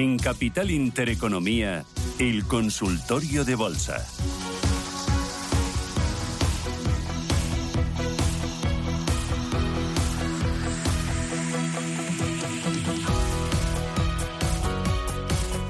En 0.00 0.16
Capital 0.16 0.70
Intereconomía, 0.70 1.84
el 2.18 2.46
consultorio 2.46 3.44
de 3.44 3.54
bolsa. 3.54 4.02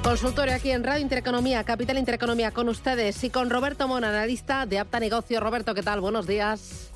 Consultorio 0.05 0.55
aquí 0.55 0.71
en 0.71 0.85
Radio 0.85 1.03
Intereconomía, 1.03 1.65
Capital 1.65 1.99
Intereconomía, 1.99 2.53
con 2.53 2.69
ustedes 2.69 3.25
y 3.25 3.31
con 3.31 3.51
Roberto 3.51 3.89
Mon, 3.89 4.05
analista 4.05 4.65
de 4.65 4.79
Apta 4.79 5.01
Negocio. 5.01 5.41
Roberto, 5.41 5.75
¿qué 5.75 5.83
tal? 5.83 6.01
Buenos 6.01 6.29
días. 6.29 6.90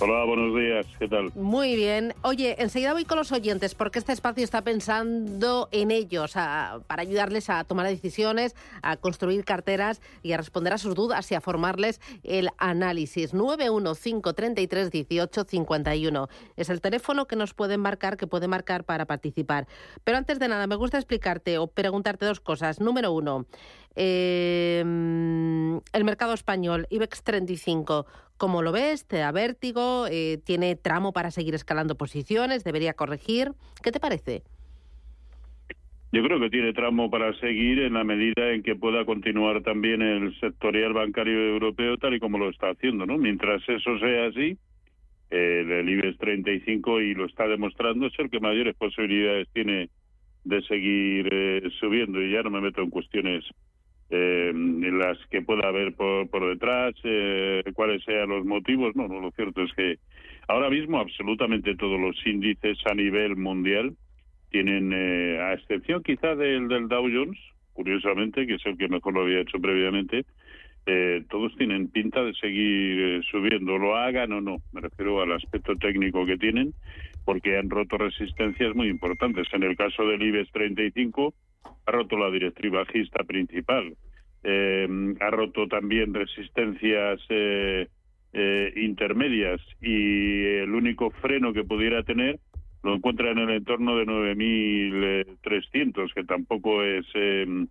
Hola, 0.00 0.24
buenos 0.24 0.56
días, 0.56 0.86
¿qué 0.98 1.06
tal? 1.06 1.30
Muy 1.36 1.76
bien. 1.76 2.14
Oye, 2.22 2.56
enseguida 2.58 2.92
voy 2.92 3.04
con 3.04 3.16
los 3.16 3.30
oyentes 3.30 3.76
porque 3.76 4.00
este 4.00 4.12
espacio 4.12 4.42
está 4.42 4.62
pensando 4.62 5.68
en 5.70 5.92
ellos 5.92 6.32
para 6.32 7.02
ayudarles 7.02 7.48
a 7.48 7.62
tomar 7.62 7.86
decisiones, 7.86 8.56
a 8.82 8.96
construir 8.96 9.44
carteras 9.44 10.02
y 10.22 10.32
a 10.32 10.36
responder 10.36 10.72
a 10.72 10.78
sus 10.78 10.96
dudas 10.96 11.30
y 11.30 11.36
a 11.36 11.40
formarles 11.40 12.00
el 12.24 12.48
análisis. 12.58 13.34
915331851 13.34 16.28
es 16.56 16.70
el 16.70 16.80
teléfono 16.80 17.26
que 17.26 17.36
nos 17.36 17.54
pueden 17.54 17.78
marcar, 17.80 18.16
que 18.16 18.26
puede 18.26 18.48
marcar 18.48 18.82
para 18.82 19.06
participar. 19.06 19.68
Pero 20.02 20.18
antes 20.18 20.40
de 20.40 20.48
nada, 20.48 20.66
me 20.66 20.74
gusta 20.74 20.98
explicarte 20.98 21.56
o 21.58 21.68
preguntarte 21.68 22.26
dos 22.26 22.40
cosas. 22.40 22.80
Número 22.80 23.12
uno, 23.12 23.46
eh, 23.96 24.80
el 24.80 26.04
mercado 26.04 26.34
español, 26.34 26.86
IBEX 26.90 27.22
35, 27.22 28.06
¿cómo 28.36 28.62
lo 28.62 28.72
ves? 28.72 29.06
¿Te 29.06 29.18
da 29.18 29.32
vértigo? 29.32 30.06
Eh, 30.10 30.38
¿Tiene 30.44 30.76
tramo 30.76 31.12
para 31.12 31.30
seguir 31.30 31.54
escalando 31.54 31.96
posiciones? 31.96 32.64
¿Debería 32.64 32.94
corregir? 32.94 33.52
¿Qué 33.82 33.92
te 33.92 34.00
parece? 34.00 34.42
Yo 36.12 36.22
creo 36.22 36.38
que 36.38 36.50
tiene 36.50 36.72
tramo 36.72 37.10
para 37.10 37.34
seguir 37.40 37.80
en 37.80 37.94
la 37.94 38.04
medida 38.04 38.52
en 38.52 38.62
que 38.62 38.76
pueda 38.76 39.04
continuar 39.04 39.62
también 39.62 40.00
el 40.00 40.38
sectorial 40.38 40.92
bancario 40.92 41.48
europeo 41.48 41.96
tal 41.98 42.14
y 42.14 42.20
como 42.20 42.38
lo 42.38 42.50
está 42.50 42.70
haciendo, 42.70 43.04
¿no? 43.04 43.18
Mientras 43.18 43.62
eso 43.68 43.98
sea 43.98 44.26
así, 44.28 44.56
el 45.30 45.88
IBEX 45.88 46.18
35 46.18 47.00
y 47.00 47.14
lo 47.14 47.26
está 47.26 47.48
demostrando 47.48 48.06
es 48.06 48.12
el 48.18 48.30
que 48.30 48.38
mayores 48.38 48.76
posibilidades 48.76 49.48
tiene 49.52 49.90
de 50.44 50.62
seguir 50.62 51.28
eh, 51.32 51.62
subiendo 51.80 52.22
y 52.22 52.30
ya 52.32 52.42
no 52.42 52.50
me 52.50 52.60
meto 52.60 52.82
en 52.82 52.90
cuestiones 52.90 53.44
eh, 54.16 54.52
las 54.54 55.18
que 55.26 55.42
pueda 55.42 55.68
haber 55.68 55.94
por, 55.94 56.28
por 56.28 56.48
detrás, 56.48 56.94
eh, 57.02 57.62
cuáles 57.74 58.04
sean 58.04 58.28
los 58.28 58.44
motivos. 58.44 58.94
No, 58.94 59.08
no, 59.08 59.20
lo 59.20 59.30
cierto 59.32 59.62
es 59.62 59.72
que 59.74 59.98
ahora 60.46 60.70
mismo 60.70 60.98
absolutamente 60.98 61.76
todos 61.76 62.00
los 62.00 62.16
índices 62.26 62.78
a 62.90 62.94
nivel 62.94 63.36
mundial 63.36 63.96
tienen, 64.50 64.92
eh, 64.92 65.40
a 65.40 65.54
excepción 65.54 66.02
quizá 66.02 66.36
del, 66.36 66.68
del 66.68 66.86
Dow 66.88 67.08
Jones, 67.12 67.38
curiosamente, 67.72 68.46
que 68.46 68.54
es 68.54 68.66
el 68.66 68.78
que 68.78 68.88
mejor 68.88 69.14
lo 69.14 69.22
había 69.22 69.40
hecho 69.40 69.58
previamente, 69.58 70.24
eh, 70.86 71.24
todos 71.30 71.56
tienen 71.56 71.88
pinta 71.88 72.22
de 72.22 72.34
seguir 72.34 73.00
eh, 73.00 73.20
subiendo, 73.30 73.78
lo 73.78 73.96
hagan 73.96 74.32
o 74.32 74.40
no. 74.40 74.58
Me 74.72 74.82
refiero 74.82 75.22
al 75.22 75.32
aspecto 75.32 75.74
técnico 75.76 76.26
que 76.26 76.36
tienen, 76.36 76.74
porque 77.24 77.56
han 77.56 77.70
roto 77.70 77.96
resistencias 77.96 78.74
muy 78.74 78.88
importantes. 78.88 79.48
En 79.52 79.62
el 79.62 79.76
caso 79.76 80.06
del 80.06 80.22
IBEX 80.22 80.52
35, 80.52 81.34
ha 81.86 81.90
roto 81.90 82.16
la 82.16 82.30
directriz 82.30 82.72
bajista 82.72 83.24
principal, 83.24 83.96
eh, 84.42 85.14
ha 85.20 85.30
roto 85.30 85.66
también 85.68 86.12
resistencias 86.12 87.20
eh, 87.28 87.88
eh, 88.32 88.72
intermedias 88.76 89.60
y 89.80 90.44
el 90.44 90.74
único 90.74 91.10
freno 91.10 91.52
que 91.52 91.64
pudiera 91.64 92.02
tener 92.02 92.40
lo 92.82 92.94
encuentra 92.94 93.30
en 93.30 93.38
el 93.38 93.50
entorno 93.50 93.96
de 93.96 94.04
9.300, 94.04 96.12
que 96.12 96.24
tampoco 96.24 96.82
es, 96.82 97.06
quiero 97.12 97.68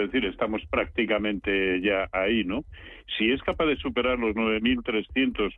decir, 0.00 0.24
estamos 0.24 0.62
prácticamente 0.70 1.82
ya 1.82 2.08
ahí, 2.12 2.44
¿no? 2.44 2.64
Si 3.18 3.30
es 3.30 3.42
capaz 3.42 3.66
de 3.66 3.76
superar 3.76 4.18
los 4.18 4.34
9.300 4.34 5.52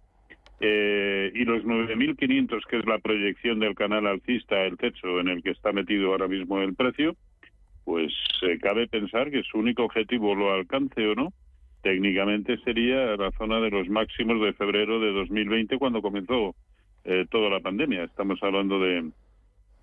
eh, 0.60 1.32
y 1.34 1.44
los 1.46 1.64
9.500, 1.64 2.60
que 2.68 2.78
es 2.78 2.86
la 2.86 2.98
proyección 2.98 3.60
del 3.60 3.74
canal 3.74 4.06
alcista, 4.06 4.62
el 4.62 4.76
techo 4.76 5.18
en 5.18 5.28
el 5.28 5.42
que 5.42 5.52
está 5.52 5.72
metido 5.72 6.10
ahora 6.10 6.28
mismo 6.28 6.60
el 6.60 6.74
precio, 6.74 7.16
pues 7.84 8.12
eh, 8.42 8.58
cabe 8.60 8.86
pensar 8.86 9.30
que 9.30 9.42
su 9.42 9.56
único 9.58 9.84
objetivo 9.84 10.34
lo 10.34 10.52
alcance 10.52 11.06
o 11.06 11.14
no, 11.14 11.32
técnicamente 11.82 12.58
sería 12.58 13.16
la 13.16 13.30
zona 13.32 13.58
de 13.60 13.70
los 13.70 13.88
máximos 13.88 14.38
de 14.42 14.52
febrero 14.52 15.00
de 15.00 15.12
2020 15.12 15.78
cuando 15.78 16.02
comenzó 16.02 16.54
eh, 17.04 17.24
toda 17.30 17.48
la 17.48 17.60
pandemia. 17.60 18.04
Estamos 18.04 18.38
hablando 18.42 18.78
de, 18.80 19.08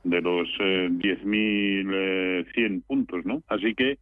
de 0.04 0.22
los 0.22 0.48
10.100 0.60 2.84
puntos, 2.84 3.26
¿no? 3.26 3.42
Así 3.48 3.74
que 3.74 3.98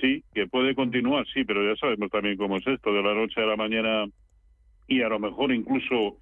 sí, 0.00 0.22
que 0.32 0.46
puede 0.46 0.76
continuar, 0.76 1.26
sí, 1.34 1.42
pero 1.44 1.68
ya 1.68 1.74
sabemos 1.80 2.10
también 2.10 2.36
cómo 2.36 2.58
es 2.58 2.66
esto, 2.68 2.92
de 2.92 3.02
la 3.02 3.12
noche 3.12 3.40
a 3.40 3.46
la 3.46 3.56
mañana 3.56 4.06
y 4.86 5.02
a 5.02 5.08
lo 5.08 5.18
mejor 5.18 5.52
incluso 5.52 6.18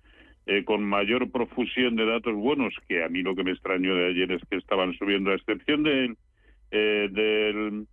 eh, 0.47 0.65
con 0.65 0.83
mayor 0.83 1.31
profusión 1.31 1.97
de 1.97 2.07
datos 2.07 2.35
buenos, 2.35 2.75
que 2.89 3.05
a 3.05 3.09
mí 3.09 3.23
lo 3.23 3.35
que 3.35 3.45
me 3.45 3.53
extrañó 3.53 3.95
de 3.95 4.09
ayer 4.09 4.33
es 4.33 4.43
que 4.49 4.57
estaban 4.57 4.95
subiendo, 4.95 5.31
a 5.31 5.35
excepción 5.35 5.83
del, 5.83 6.17
eh, 6.71 7.09
del, 7.11 7.87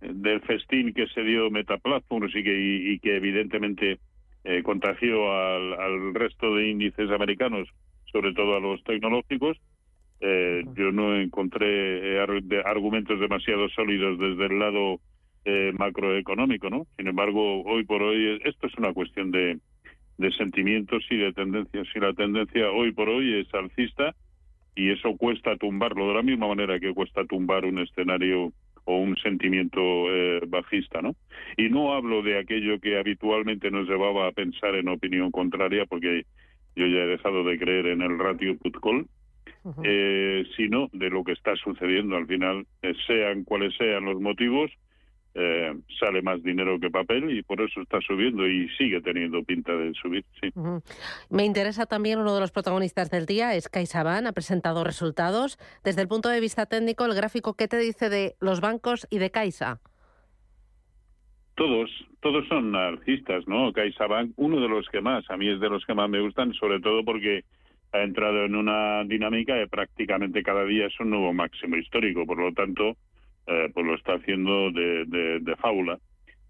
del 0.00 0.40
festín 0.40 0.92
que 0.94 1.06
se 1.08 1.22
dio 1.22 1.50
Metaplatforms 1.50 2.34
y 2.34 2.42
que, 2.42 2.92
y, 2.92 2.98
que 3.00 3.16
evidentemente 3.16 3.98
eh, 4.44 4.62
contagió 4.62 5.30
al, 5.32 5.74
al, 5.74 6.14
resto 6.14 6.54
de 6.54 6.70
índices 6.70 7.10
americanos, 7.10 7.68
sobre 8.10 8.32
todo 8.32 8.56
a 8.56 8.60
los 8.60 8.82
tecnológicos. 8.82 9.58
Eh, 10.20 10.64
yo 10.74 10.92
no 10.92 11.16
encontré 11.16 12.18
argumentos 12.64 13.20
demasiado 13.20 13.68
sólidos 13.68 14.18
desde 14.18 14.46
el 14.46 14.58
lado 14.58 15.00
macroeconómico, 15.78 16.68
¿no? 16.68 16.86
Sin 16.96 17.06
embargo, 17.08 17.62
hoy 17.62 17.84
por 17.84 18.02
hoy 18.02 18.40
esto 18.44 18.66
es 18.66 18.74
una 18.76 18.92
cuestión 18.92 19.30
de, 19.30 19.58
de 20.20 20.30
sentimientos 20.32 21.04
y 21.10 21.16
de 21.16 21.32
tendencias. 21.32 21.88
Y 21.94 21.98
la 21.98 22.12
tendencia 22.12 22.70
hoy 22.70 22.92
por 22.92 23.08
hoy 23.08 23.40
es 23.40 23.52
alcista 23.54 24.14
y 24.76 24.90
eso 24.90 25.16
cuesta 25.16 25.56
tumbarlo 25.56 26.08
de 26.08 26.14
la 26.14 26.22
misma 26.22 26.48
manera 26.48 26.78
que 26.78 26.92
cuesta 26.92 27.24
tumbar 27.24 27.64
un 27.64 27.78
escenario 27.78 28.52
o 28.84 28.96
un 28.98 29.16
sentimiento 29.16 29.80
eh, 29.80 30.40
bajista, 30.46 31.00
¿no? 31.00 31.14
Y 31.56 31.68
no 31.68 31.94
hablo 31.94 32.22
de 32.22 32.38
aquello 32.38 32.78
que 32.80 32.98
habitualmente 32.98 33.70
nos 33.70 33.88
llevaba 33.88 34.26
a 34.26 34.32
pensar 34.32 34.74
en 34.74 34.88
opinión 34.88 35.30
contraria, 35.30 35.86
porque 35.86 36.24
yo 36.76 36.86
ya 36.86 37.00
he 37.00 37.06
dejado 37.06 37.42
de 37.44 37.58
creer 37.58 37.86
en 37.86 38.02
el 38.02 38.18
ratio 38.18 38.56
put-call, 38.58 39.06
eh, 39.84 40.44
sino 40.56 40.88
de 40.92 41.10
lo 41.10 41.24
que 41.24 41.32
está 41.32 41.54
sucediendo 41.56 42.16
al 42.16 42.26
final, 42.26 42.66
eh, 42.82 42.94
sean 43.06 43.44
cuales 43.44 43.74
sean 43.76 44.04
los 44.04 44.20
motivos, 44.20 44.70
eh, 45.34 45.72
sale 45.98 46.22
más 46.22 46.42
dinero 46.42 46.78
que 46.80 46.90
papel 46.90 47.30
y 47.30 47.42
por 47.42 47.60
eso 47.60 47.80
está 47.82 48.00
subiendo 48.00 48.46
y 48.48 48.68
sigue 48.70 49.00
teniendo 49.00 49.42
pinta 49.44 49.72
de 49.72 49.92
subir. 49.94 50.24
Sí. 50.40 50.52
Me 51.30 51.44
interesa 51.44 51.86
también 51.86 52.18
uno 52.18 52.34
de 52.34 52.40
los 52.40 52.50
protagonistas 52.50 53.10
del 53.10 53.26
día, 53.26 53.54
es 53.54 53.68
CaixaBank, 53.68 54.26
ha 54.26 54.32
presentado 54.32 54.82
resultados. 54.82 55.58
Desde 55.84 56.02
el 56.02 56.08
punto 56.08 56.28
de 56.28 56.40
vista 56.40 56.66
técnico, 56.66 57.04
el 57.04 57.14
gráfico, 57.14 57.54
¿qué 57.54 57.68
te 57.68 57.78
dice 57.78 58.10
de 58.10 58.34
los 58.40 58.60
bancos 58.60 59.06
y 59.10 59.18
de 59.18 59.30
Caixa? 59.30 59.80
Todos, 61.54 61.90
todos 62.20 62.48
son 62.48 62.74
alcistas, 62.74 63.46
¿no? 63.46 63.72
CaixaBank, 63.72 64.32
uno 64.36 64.60
de 64.60 64.68
los 64.68 64.88
que 64.88 65.00
más, 65.00 65.28
a 65.30 65.36
mí 65.36 65.48
es 65.48 65.60
de 65.60 65.68
los 65.68 65.84
que 65.84 65.94
más 65.94 66.08
me 66.08 66.20
gustan, 66.20 66.54
sobre 66.54 66.80
todo 66.80 67.04
porque 67.04 67.44
ha 67.92 68.02
entrado 68.02 68.44
en 68.44 68.54
una 68.54 69.04
dinámica 69.04 69.54
de 69.54 69.68
prácticamente 69.68 70.42
cada 70.42 70.64
día 70.64 70.86
es 70.86 71.00
un 71.00 71.10
nuevo 71.10 71.32
máximo 71.32 71.76
histórico, 71.76 72.24
por 72.24 72.38
lo 72.38 72.52
tanto, 72.52 72.96
eh, 73.46 73.70
pues 73.72 73.86
lo 73.86 73.94
está 73.94 74.14
haciendo 74.14 74.70
de, 74.70 75.04
de, 75.40 75.56
fábula. 75.56 75.98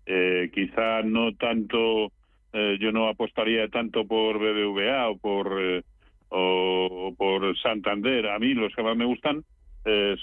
Eh, 0.06 0.50
quizá 0.52 1.02
no 1.02 1.34
tanto, 1.34 2.12
eh, 2.52 2.76
yo 2.80 2.92
no 2.92 3.08
apostaría 3.08 3.68
tanto 3.68 4.06
por 4.06 4.38
BBVA 4.38 5.08
o 5.08 5.16
por, 5.16 5.82
o, 6.28 7.14
por 7.16 7.58
Santander. 7.58 8.28
A 8.28 8.38
mí 8.38 8.54
los 8.54 8.74
que 8.74 8.82
más 8.82 8.96
me 8.96 9.04
gustan 9.04 9.44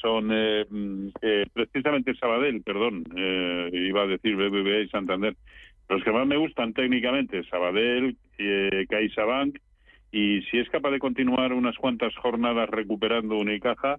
son 0.02 0.28
mm, 0.28 1.14
precisamente 1.52 2.14
Sabadell, 2.16 2.62
perdón, 2.62 3.04
iba 3.74 4.04
a 4.04 4.08
decir 4.08 4.36
BBVA 4.36 4.82
y 4.82 4.90
Santander. 4.90 5.36
Los 5.90 6.04
que 6.04 6.12
más 6.12 6.28
me 6.28 6.38
gustan 6.38 6.74
técnicamente, 6.74 7.44
Sabadell, 7.46 8.16
CaixaBank, 8.88 9.58
y 10.12 10.42
si 10.44 10.60
es 10.60 10.70
capaz 10.70 10.92
de 10.92 11.00
continuar 11.00 11.54
unas 11.54 11.76
cuantas 11.78 12.16
jornadas 12.16 12.70
recuperando 12.70 13.38
Unicaja, 13.38 13.98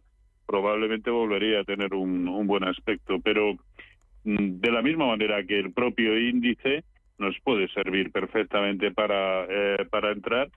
probablemente 0.49 1.11
volvería 1.11 1.61
a 1.61 1.65
tener 1.65 1.93
un, 1.93 2.47
buen 2.47 2.65
aspecto. 2.65 3.21
Pero 3.23 3.53
mm, 4.25 4.61
de 4.61 4.73
la 4.73 4.83
misma 4.83 5.06
manera 5.06 5.45
que 5.45 5.59
el 5.59 5.73
propio 5.73 6.19
índice 6.19 6.85
nos 7.19 7.39
puede 7.41 7.69
servir 7.69 8.11
perfectamente 8.11 8.91
para, 8.91 9.45
eh, 9.45 9.85
para 9.91 10.12
entrar 10.12 10.49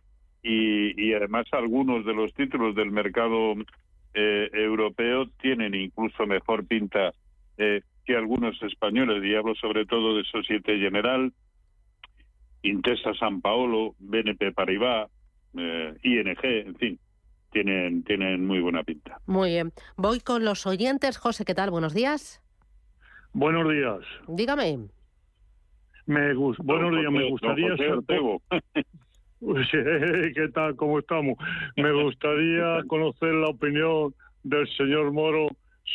y, 0.44 1.14
además 1.14 1.46
algunos 1.52 2.06
de 2.06 2.14
los 2.14 2.34
títulos 2.34 2.74
del 2.74 2.92
mercado 2.92 3.54
eh, 4.14 4.50
europeo 4.54 5.28
tienen 5.42 5.76
incluso 5.76 6.26
mejor 6.26 6.66
pinta 6.66 7.12
eh, 7.58 7.82
que 8.06 8.16
algunos 8.16 8.62
españoles 8.64 9.24
y 9.24 9.36
hablo 9.36 9.54
sobre 9.56 9.86
todo 9.86 10.16
de 10.16 10.24
Societe 10.24 10.80
General, 10.80 11.32
Intesa 12.64 13.14
San 13.16 13.42
Paolo, 13.42 13.96
BNP 14.00 14.52
Paribas, 14.54 15.12
ING, 15.54 16.38
en 16.44 16.76
fin 16.76 17.00
tienen, 17.52 18.04
tienen 18.04 18.46
muy 18.46 18.60
buena 18.60 18.84
pinta. 18.84 19.20
Muy 19.28 19.50
bien. 19.52 19.72
Voy 19.98 20.20
con 20.20 20.44
los 20.44 20.66
oyentes. 20.66 21.18
José, 21.18 21.46
¿qué 21.46 21.54
tal? 21.54 21.70
Buenos 21.70 21.94
días. 21.94 22.42
Buenos 23.34 23.70
días. 23.72 24.00
Dígame. 24.28 24.90
Me 26.06 26.34
buenos 26.34 26.92
días, 26.92 27.12
me 27.12 27.30
gustaría 27.30 27.76
¿Qué 30.36 30.48
tal? 30.54 30.76
¿Cómo 30.76 31.00
estamos? 31.00 31.38
Me 31.76 31.92
gustaría 31.92 32.84
conocer 32.88 33.34
la 33.34 33.48
opinión 33.48 34.14
del 34.44 34.68
señor 34.76 35.12
Moro 35.12 35.48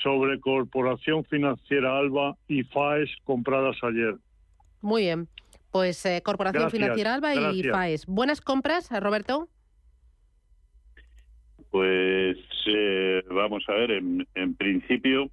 sobre 0.02 0.40
Corporación 0.40 1.24
Financiera 1.24 1.98
Alba 1.98 2.36
y 2.48 2.62
FAES 2.64 3.10
compradas 3.24 3.76
ayer. 3.82 4.16
Muy 4.80 5.02
bien. 5.02 5.28
Pues 5.70 6.04
eh, 6.06 6.22
Corporación 6.24 6.70
Financiera 6.70 7.14
Alba 7.14 7.34
y 7.34 7.62
FAES. 7.64 8.06
¿Buenas 8.06 8.40
compras, 8.40 8.88
Roberto? 9.00 9.48
Pues 11.76 12.38
eh, 12.68 13.22
vamos 13.28 13.62
a 13.68 13.74
ver, 13.74 13.90
en, 13.90 14.54
principio, 14.56 15.28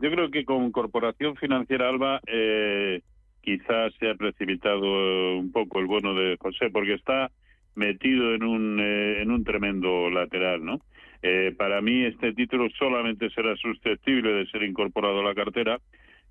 yo 0.00 0.10
creo 0.10 0.28
que 0.28 0.44
con 0.44 0.72
Corporación 0.72 1.36
Financiera 1.36 1.88
Alba 1.88 2.20
eh, 2.26 3.00
quizás 3.40 3.94
se 4.00 4.10
ha 4.10 4.16
precipitado 4.16 5.38
un 5.38 5.52
poco 5.52 5.78
el 5.78 5.86
bono 5.86 6.12
de 6.14 6.36
José, 6.40 6.70
porque 6.72 6.94
está 6.94 7.30
metido 7.76 8.34
en 8.34 8.42
un, 8.42 8.80
eh, 8.80 9.22
en 9.22 9.30
un 9.30 9.44
tremendo 9.44 10.10
lateral, 10.10 10.64
¿no? 10.64 10.80
Eh, 11.22 11.54
para 11.56 11.80
mí 11.80 12.04
este 12.06 12.32
título 12.32 12.68
solamente 12.76 13.30
será 13.30 13.54
susceptible 13.54 14.32
de 14.32 14.46
ser 14.46 14.64
incorporado 14.64 15.20
a 15.20 15.24
la 15.24 15.34
cartera 15.36 15.78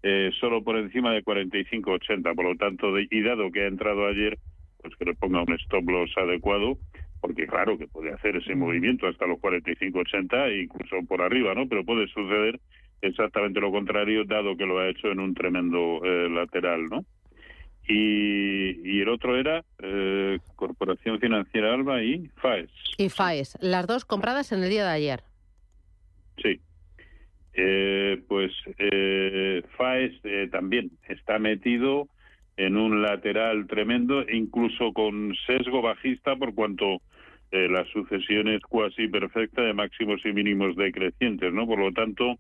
eh, 0.04 0.32
solo 0.42 0.62
por 0.62 0.76
encima 0.76 1.14
de 1.14 1.24
45.80, 1.24 2.36
por 2.36 2.44
lo 2.44 2.58
tanto, 2.58 3.00
y 3.00 3.22
dado 3.22 3.50
que 3.50 3.62
ha 3.62 3.68
entrado 3.68 4.08
ayer, 4.08 4.38
pues 4.82 4.94
que 4.98 5.06
le 5.06 5.14
ponga 5.14 5.42
un 5.42 5.54
stop 5.54 5.90
loss 5.90 6.12
adecuado, 6.18 6.78
porque 7.24 7.48
claro 7.48 7.78
que 7.78 7.88
puede 7.88 8.12
hacer 8.12 8.36
ese 8.36 8.54
movimiento 8.54 9.08
hasta 9.08 9.26
los 9.26 9.40
45.80 9.40 10.50
e 10.50 10.64
incluso 10.64 10.98
por 11.08 11.22
arriba, 11.22 11.56
¿no? 11.56 11.70
Pero 11.70 11.86
puede 11.86 12.06
suceder 12.10 12.60
exactamente 13.02 13.62
lo 13.62 13.72
contrario, 13.72 14.26
dado 14.26 14.58
que 14.58 14.66
lo 14.66 14.80
ha 14.80 14.90
hecho 14.90 15.08
en 15.08 15.22
un 15.22 15.34
tremendo 15.34 16.02
lateral, 16.04 16.90
¿no? 16.90 17.06
Y, 17.88 19.00
el 19.00 19.08
otro 19.08 19.38
era 19.38 19.64
eh, 19.82 20.38
Corporación 20.58 21.18
Financiera 21.22 21.74
Alba 21.74 22.04
y 22.04 22.28
FAES. 22.42 22.70
Y 22.98 23.08
FAES, 23.08 23.58
las 23.62 23.88
dos 23.88 24.04
compradas 24.04 24.52
en 24.52 24.62
el 24.62 24.70
día 24.70 24.84
de 24.84 24.92
ayer. 24.92 25.24
Sí. 26.42 26.60
Eh, 27.54 28.22
pues 28.28 28.52
eh, 28.80 29.64
FAES 29.78 30.12
eh, 30.26 30.50
también 30.52 30.92
está 31.08 31.40
metido 31.40 32.10
en 32.58 32.76
un 32.76 33.02
lateral 33.02 33.66
tremendo, 33.68 34.30
incluso 34.30 34.92
con 34.92 35.34
sesgo 35.48 35.82
bajista 35.82 36.36
por 36.36 36.54
cuanto 36.54 37.02
la 37.54 37.86
sucesión 37.86 38.48
es 38.48 38.62
cuasi 38.62 39.08
perfecta 39.08 39.62
de 39.62 39.74
máximos 39.74 40.26
y 40.26 40.34
mínimos 40.34 40.76
decrecientes, 40.76 41.54
¿no? 41.54 41.68
Por 41.68 41.80
lo 41.80 41.92
tanto, 41.92 42.40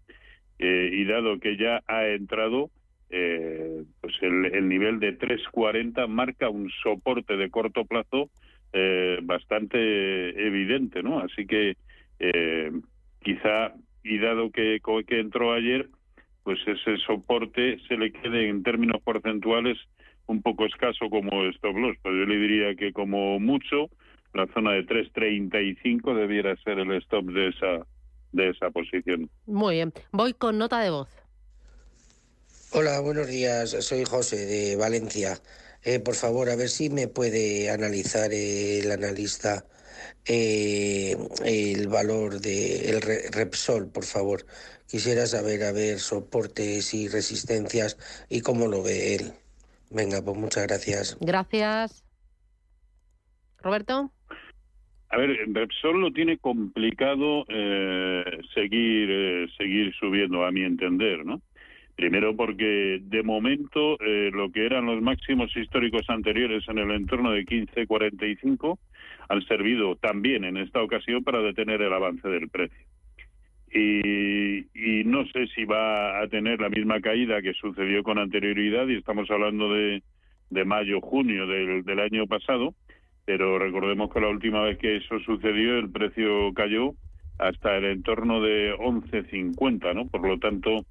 y 0.57 1.05
dado 1.05 1.39
que 1.39 1.55
ya 1.55 1.81
ha 1.87 2.07
entrado 2.07 2.71
eh, 3.15 3.83
pues 4.01 4.15
el, 4.21 4.67
nivel 4.67 4.99
de 4.99 5.11
340 5.13 6.07
marca 6.07 6.49
un 6.49 6.71
soporte 6.81 7.37
de 7.37 7.51
corto 7.51 7.85
plazo 7.85 8.31
eh, 8.73 9.19
bastante 9.21 9.77
evidente, 10.47 11.03
¿no? 11.03 11.19
Así 11.19 11.45
que 11.45 11.77
eh, 12.17 12.71
quizá, 13.21 13.75
y 14.03 14.17
dado 14.17 14.49
que, 14.49 14.81
que 15.07 15.19
entró 15.19 15.53
ayer, 15.53 15.89
pues 16.41 16.57
ese 16.65 16.97
soporte 17.05 17.77
se 17.87 17.97
le 17.97 18.11
quede 18.11 18.49
en 18.49 18.63
términos 18.63 18.99
porcentuales 19.03 19.77
un 20.25 20.41
poco 20.41 20.65
escaso 20.65 21.07
como 21.11 21.45
stop 21.49 21.77
loss. 21.77 21.95
Pues 22.01 22.15
yo 22.15 22.25
le 22.25 22.37
diría 22.37 22.73
que 22.73 22.93
como 22.93 23.39
mucho 23.39 23.91
la 24.33 24.47
zona 24.53 24.71
de 24.71 24.85
3.35 24.85 26.15
debiera 26.15 26.55
ser 26.63 26.79
el 26.79 26.91
stop 26.93 27.25
de 27.25 27.49
esa 27.49 27.85
de 28.31 28.49
esa 28.49 28.71
posición. 28.71 29.29
Muy 29.45 29.75
bien. 29.75 29.93
Voy 30.11 30.33
con 30.33 30.57
nota 30.57 30.79
de 30.79 30.89
voz. 30.89 31.09
Hola, 32.71 32.99
buenos 32.99 33.27
días. 33.27 33.69
Soy 33.69 34.03
José 34.05 34.45
de 34.47 34.75
Valencia. 34.75 35.37
Eh, 35.83 35.99
por 35.99 36.15
favor, 36.15 36.49
a 36.49 36.55
ver 36.55 36.69
si 36.69 36.89
me 36.89 37.07
puede 37.07 37.69
analizar 37.69 38.33
el 38.33 38.91
analista 38.91 39.65
eh, 40.25 41.17
el 41.43 41.87
valor 41.87 42.39
del 42.39 42.99
de 43.01 43.29
Repsol, 43.31 43.87
por 43.87 44.05
favor. 44.05 44.45
Quisiera 44.87 45.27
saber, 45.27 45.63
a 45.63 45.71
ver, 45.71 45.99
soportes 45.99 46.93
y 46.93 47.07
resistencias 47.07 47.97
y 48.29 48.41
cómo 48.41 48.67
lo 48.67 48.81
ve 48.81 49.15
él. 49.15 49.33
Venga, 49.89 50.21
pues 50.21 50.37
muchas 50.37 50.65
gracias. 50.67 51.17
Gracias. 51.19 52.03
Roberto. 53.57 54.11
A 55.13 55.17
ver, 55.17 55.37
Repsol 55.53 56.01
lo 56.01 56.11
tiene 56.11 56.39
complicado 56.39 57.45
eh, 57.47 58.23
seguir 58.55 59.47
seguir 59.55 59.93
subiendo, 59.93 60.43
a 60.43 60.51
mi 60.51 60.63
entender, 60.63 61.23
¿no? 61.23 61.39
Primero 61.95 62.35
porque 62.35 62.99
de 62.99 63.21
momento 63.21 63.99
eh, 63.99 64.31
lo 64.33 64.51
que 64.51 64.65
eran 64.65 64.87
los 64.87 65.03
máximos 65.03 65.55
históricos 65.55 66.09
anteriores 66.09 66.67
en 66.67 66.79
el 66.79 66.89
entorno 66.89 67.29
de 67.29 67.45
15.45 67.45 68.79
han 69.29 69.41
servido 69.43 69.95
también 69.97 70.45
en 70.45 70.57
esta 70.57 70.81
ocasión 70.81 71.23
para 71.23 71.43
detener 71.43 71.83
el 71.83 71.93
avance 71.93 72.27
del 72.27 72.49
precio. 72.49 72.87
Y, 73.71 75.03
no 75.05 75.27
sé 75.27 75.45
si 75.53 75.63
va 75.65 76.21
a 76.21 76.27
tener 76.27 76.59
la 76.59 76.69
misma 76.69 77.01
caída 77.01 77.41
que 77.43 77.53
sucedió 77.53 78.01
con 78.01 78.17
anterioridad 78.17 78.87
y 78.87 78.95
estamos 78.95 79.29
hablando 79.29 79.71
de, 79.71 80.01
de 80.49 80.65
mayo, 80.65 81.01
junio 81.01 81.45
del, 81.45 81.83
del 81.83 81.99
año 81.99 82.25
pasado, 82.25 82.73
pero 83.25 83.57
recordemos 83.57 84.11
que 84.11 84.19
la 84.19 84.29
última 84.29 84.61
vez 84.63 84.77
que 84.77 84.97
eso 84.97 85.19
sucedió 85.19 85.77
el 85.77 85.89
precio 85.89 86.53
cayó 86.53 86.93
hasta 87.37 87.77
el 87.77 87.85
entorno 87.85 88.41
de 88.41 88.75
11.50, 88.75 89.93
¿no? 89.95 90.07
Por 90.07 90.27
lo 90.27 90.37
tanto, 90.39 90.85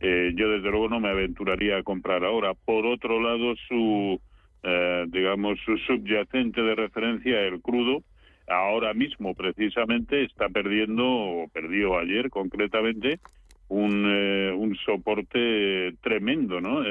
eh, 0.00 0.32
yo 0.34 0.50
desde 0.50 0.70
luego 0.70 0.88
no 0.88 1.00
me 1.00 1.08
aventuraría 1.08 1.78
a 1.78 1.82
comprar 1.82 2.24
ahora. 2.24 2.54
Por 2.54 2.86
otro 2.86 3.20
lado, 3.20 3.54
su, 3.68 4.20
eh, 4.62 5.04
digamos, 5.08 5.58
su 5.64 5.76
subyacente 5.78 6.62
de 6.62 6.74
referencia, 6.74 7.40
el 7.42 7.60
crudo, 7.60 8.02
ahora 8.48 8.92
mismo 8.94 9.34
precisamente 9.34 10.24
está 10.24 10.48
perdiendo, 10.48 11.04
o 11.06 11.48
perdió 11.48 11.98
ayer 11.98 12.28
concretamente, 12.30 13.20
un, 13.68 14.04
eh, 14.06 14.52
un 14.52 14.76
soporte 14.76 15.94
tremendo, 16.00 16.60
¿no? 16.60 16.82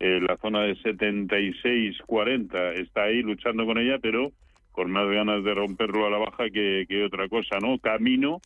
La 0.00 0.36
zona 0.38 0.62
de 0.62 0.76
76-40 0.76 2.80
está 2.80 3.04
ahí 3.04 3.22
luchando 3.22 3.66
con 3.66 3.78
ella, 3.78 3.98
pero 4.00 4.32
con 4.72 4.90
más 4.90 5.06
ganas 5.08 5.44
de 5.44 5.54
romperlo 5.54 6.06
a 6.06 6.10
la 6.10 6.18
baja 6.18 6.50
que, 6.50 6.86
que 6.88 7.04
otra 7.04 7.28
cosa, 7.28 7.58
¿no? 7.60 7.78
Camino 7.78 8.40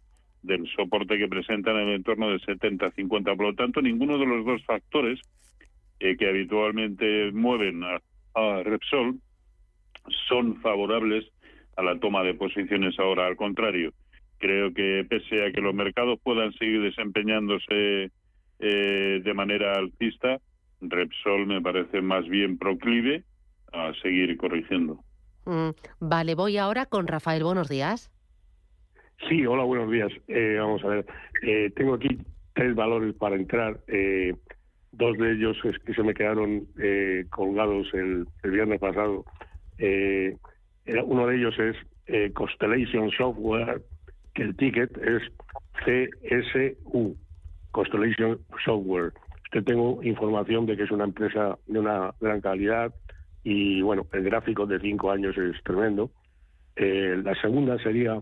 del 0.44 0.68
soporte 0.76 1.18
que 1.18 1.26
presentan 1.26 1.76
en 1.76 1.88
el 1.88 1.94
entorno 1.96 2.30
de 2.30 2.38
70-50. 2.38 3.36
Por 3.36 3.46
lo 3.46 3.54
tanto, 3.54 3.80
ninguno 3.80 4.18
de 4.18 4.26
los 4.26 4.44
dos 4.44 4.62
factores 4.64 5.18
eh, 6.00 6.16
que 6.16 6.28
habitualmente 6.28 7.32
mueven 7.32 7.82
a, 7.82 8.00
Repsol 8.62 9.20
son 10.28 10.60
favorables 10.60 11.24
a 11.76 11.82
la 11.82 11.98
toma 11.98 12.22
de 12.22 12.34
posiciones 12.34 12.98
ahora. 12.98 13.26
Al 13.26 13.36
contrario, 13.36 13.92
creo 14.38 14.74
que 14.74 15.06
pese 15.08 15.46
a 15.46 15.52
que 15.52 15.60
los 15.60 15.74
mercados 15.74 16.20
puedan 16.22 16.52
seguir 16.54 16.82
desempeñándose 16.82 18.10
eh, 18.58 19.20
de 19.24 19.34
manera 19.34 19.74
alcista, 19.74 20.40
Repsol 20.90 21.46
me 21.46 21.60
parece 21.60 22.00
más 22.00 22.26
bien 22.28 22.58
proclive 22.58 23.24
a 23.72 23.92
seguir 24.02 24.36
corrigiendo. 24.36 25.00
Mm, 25.46 25.70
vale, 26.00 26.34
voy 26.34 26.56
ahora 26.56 26.86
con 26.86 27.06
Rafael. 27.06 27.44
Buenos 27.44 27.68
días. 27.68 28.10
Sí, 29.28 29.46
hola, 29.46 29.64
buenos 29.64 29.90
días. 29.90 30.12
Eh, 30.28 30.56
vamos 30.58 30.84
a 30.84 30.88
ver, 30.88 31.06
eh, 31.42 31.70
tengo 31.76 31.94
aquí 31.94 32.18
tres 32.52 32.74
valores 32.74 33.14
para 33.14 33.36
entrar. 33.36 33.80
Eh, 33.86 34.34
dos 34.92 35.16
de 35.18 35.32
ellos 35.32 35.56
es 35.64 35.78
que 35.80 35.94
se 35.94 36.02
me 36.02 36.14
quedaron 36.14 36.66
colgados 37.30 37.92
el, 37.94 38.26
viernes 38.42 38.80
pasado. 38.80 39.24
uno 39.78 41.26
de 41.26 41.36
ellos 41.36 41.54
es 41.58 42.32
Constellation 42.34 43.10
Software, 43.10 43.82
que 44.34 44.42
el 44.42 44.56
ticket 44.56 44.96
es 44.98 45.22
CSU, 45.84 47.16
Constellation 47.72 48.38
Software. 48.64 49.12
Usted 49.54 49.72
tengo 49.72 50.02
información 50.02 50.66
de 50.66 50.76
que 50.76 50.82
es 50.82 50.90
una 50.90 51.04
empresa 51.04 51.56
de 51.68 51.78
una 51.78 52.12
gran 52.20 52.40
calidad 52.40 52.92
y, 53.44 53.82
bueno, 53.82 54.04
el 54.12 54.24
gráfico 54.24 54.66
de 54.66 54.80
cinco 54.80 55.12
años 55.12 55.38
es 55.38 55.62
tremendo. 55.62 56.10
la 56.74 57.40
segunda 57.40 57.78
sería 57.78 58.20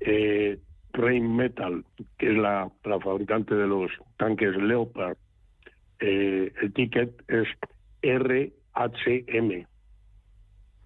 eh, 0.00 0.58
Rain 0.94 1.36
Metal, 1.36 1.84
que 2.16 2.30
es 2.30 2.38
la, 2.38 2.70
fabricante 2.82 3.54
de 3.54 3.66
los 3.66 3.90
tanques 4.16 4.56
Leopard. 4.56 5.18
Eh, 6.00 6.50
el 6.62 6.72
ticket 6.72 7.12
es 7.28 7.46
RHM. 8.02 9.66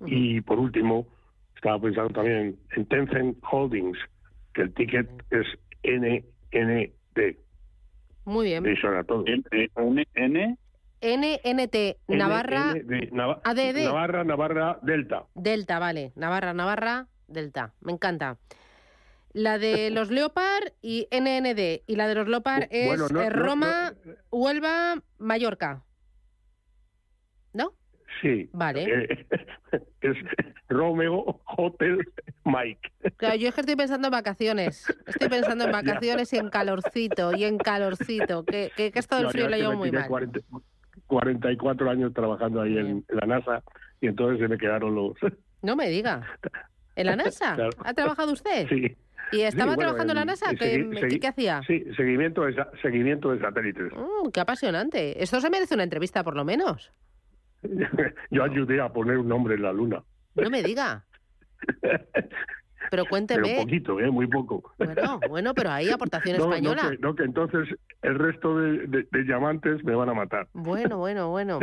Y 0.07 0.41
por 0.41 0.59
último, 0.59 1.07
estaba 1.55 1.79
pensando 1.81 2.13
también 2.13 2.57
en 2.75 2.87
Tencent 2.87 3.39
Holdings, 3.49 3.99
que 4.55 4.63
el 4.63 4.75
ticket 4.75 5.09
es 5.31 5.47
NND. 5.85 7.37
Muy 8.25 8.47
bien. 8.47 8.63
N, 10.15 10.59
N, 11.01 11.41
NNT, 11.45 11.97
Navarra, 12.09 12.71
ADD. 13.43 13.85
Navarra, 13.85 14.25
Navarra, 14.25 14.79
Delta. 14.83 15.25
Delta, 15.35 15.79
vale. 15.81 16.13
Navarra, 16.15 16.55
Navarra, 16.55 17.09
Delta. 17.27 17.75
Me 17.81 17.93
encanta. 17.93 18.39
la 19.33 19.59
de 19.59 19.91
los 19.91 20.11
Leopard 20.11 20.73
y 20.83 21.09
NND. 21.11 21.83
Y 21.87 21.97
la 21.97 22.07
de 22.07 22.15
los 22.15 22.29
Leopard 22.29 22.69
es 22.71 22.87
Bueno, 22.87 23.09
no- 23.11 23.21
eh, 23.23 23.31
no- 23.31 23.31
Roma, 23.31 23.93
no- 24.05 24.13
Huelva, 24.31 25.03
Mallorca. 25.19 25.83
¿No? 27.53 27.73
Sí. 28.21 28.49
Vale. 28.53 28.85
Eh, 28.85 29.27
es 30.01 30.17
Romeo 30.69 31.41
Hotel 31.57 31.99
Mike. 32.45 32.93
Claro, 33.17 33.37
yo 33.37 33.49
es 33.49 33.55
que 33.55 33.61
estoy 33.61 33.77
pensando 33.77 34.09
en 34.09 34.13
vacaciones. 34.13 34.87
Estoy 35.07 35.29
pensando 35.29 35.65
en 35.65 35.73
vacaciones 35.73 36.33
y 36.33 36.37
en 36.37 36.51
calorcito, 36.51 37.35
y 37.35 37.45
en 37.45 37.59
calorcito. 37.59 38.45
Que, 38.45 38.71
que, 38.77 38.91
que 38.93 38.99
esto 38.99 39.17
del 39.17 39.25
No, 39.25 39.31
frío 39.31 39.49
lo 39.49 39.57
llevo 39.57 39.75
muy 39.75 39.91
mal. 39.91 40.07
40 40.09 40.41
44 41.07 41.91
años 41.91 42.15
trabajando 42.15 42.63
ahí 42.63 42.79
en, 42.79 43.05
la 43.11 43.27
NASA 43.27 43.63
y 44.01 44.07
entonces 44.07 44.41
se 44.41 44.49
me 44.49 44.57
quedaron 44.57 44.95
los... 44.95 45.13
No 45.63 45.77
me 45.77 45.89
diga. 45.89 46.23
¿En 46.97 47.07
la 47.07 47.17
NASA? 47.17 47.55
Claro. 47.55 47.71
¿Ha 47.85 47.95
trabajado 47.95 48.33
usted? 48.33 48.67
Sí. 48.69 48.97
¿Y 49.31 49.43
estaba 49.43 49.73
Sí, 49.73 49.77
bueno, 49.77 49.93
trabajando 49.93 50.13
en 50.13 50.19
la 50.19 50.25
NASA? 50.25 50.51
¿Qué, 50.59 51.19
qué- 51.21 51.27
hacía? 51.29 51.61
Sí, 51.67 51.85
seguimiento 51.97 52.43
de, 52.43 52.55
seguimiento 52.83 53.31
de 53.31 53.41
satélites. 53.41 53.93
Mm, 53.93 54.31
qué 54.31 54.41
apasionante. 54.41 55.23
Esto 55.23 55.41
se 55.41 55.49
merece 55.51 55.75
una 55.75 55.85
entrevista, 55.85 56.25
por 56.25 56.35
lo 56.35 56.45
menos. 56.45 56.93
Yo 58.31 58.45
ayudé 58.45 58.81
a 58.81 58.89
poner 58.93 59.19
un 59.19 59.29
nombre 59.29 59.55
en 59.55 59.63
la 59.63 59.73
luna. 59.73 60.03
No 60.35 60.51
me 60.51 60.63
diga. 60.63 61.05
Pero 61.81 61.99
Pero 62.91 63.05
cuénteme. 63.07 63.57
poquito, 63.61 64.01
¿eh? 64.01 64.11
Muy 64.11 64.27
poco. 64.27 64.75
Bueno, 64.79 65.21
bueno, 65.29 65.55
pero 65.55 65.71
hay 65.71 65.89
aportación 65.91 66.37
No, 66.39 66.47
no 66.47 66.55
española. 66.55 66.91
que, 66.91 66.99
no, 66.99 67.15
que 67.15 67.23
entonces 67.23 67.69
el 68.03 68.19
resto 68.19 68.59
de, 68.59 68.87
de- 68.89 69.07
de 69.11 69.23
llamantes 69.25 69.83
me 69.85 69.95
van 69.95 70.09
a 70.11 70.15
matar. 70.15 70.49
Bueno, 70.53 70.99
bueno, 70.99 71.31
bueno. 71.31 71.61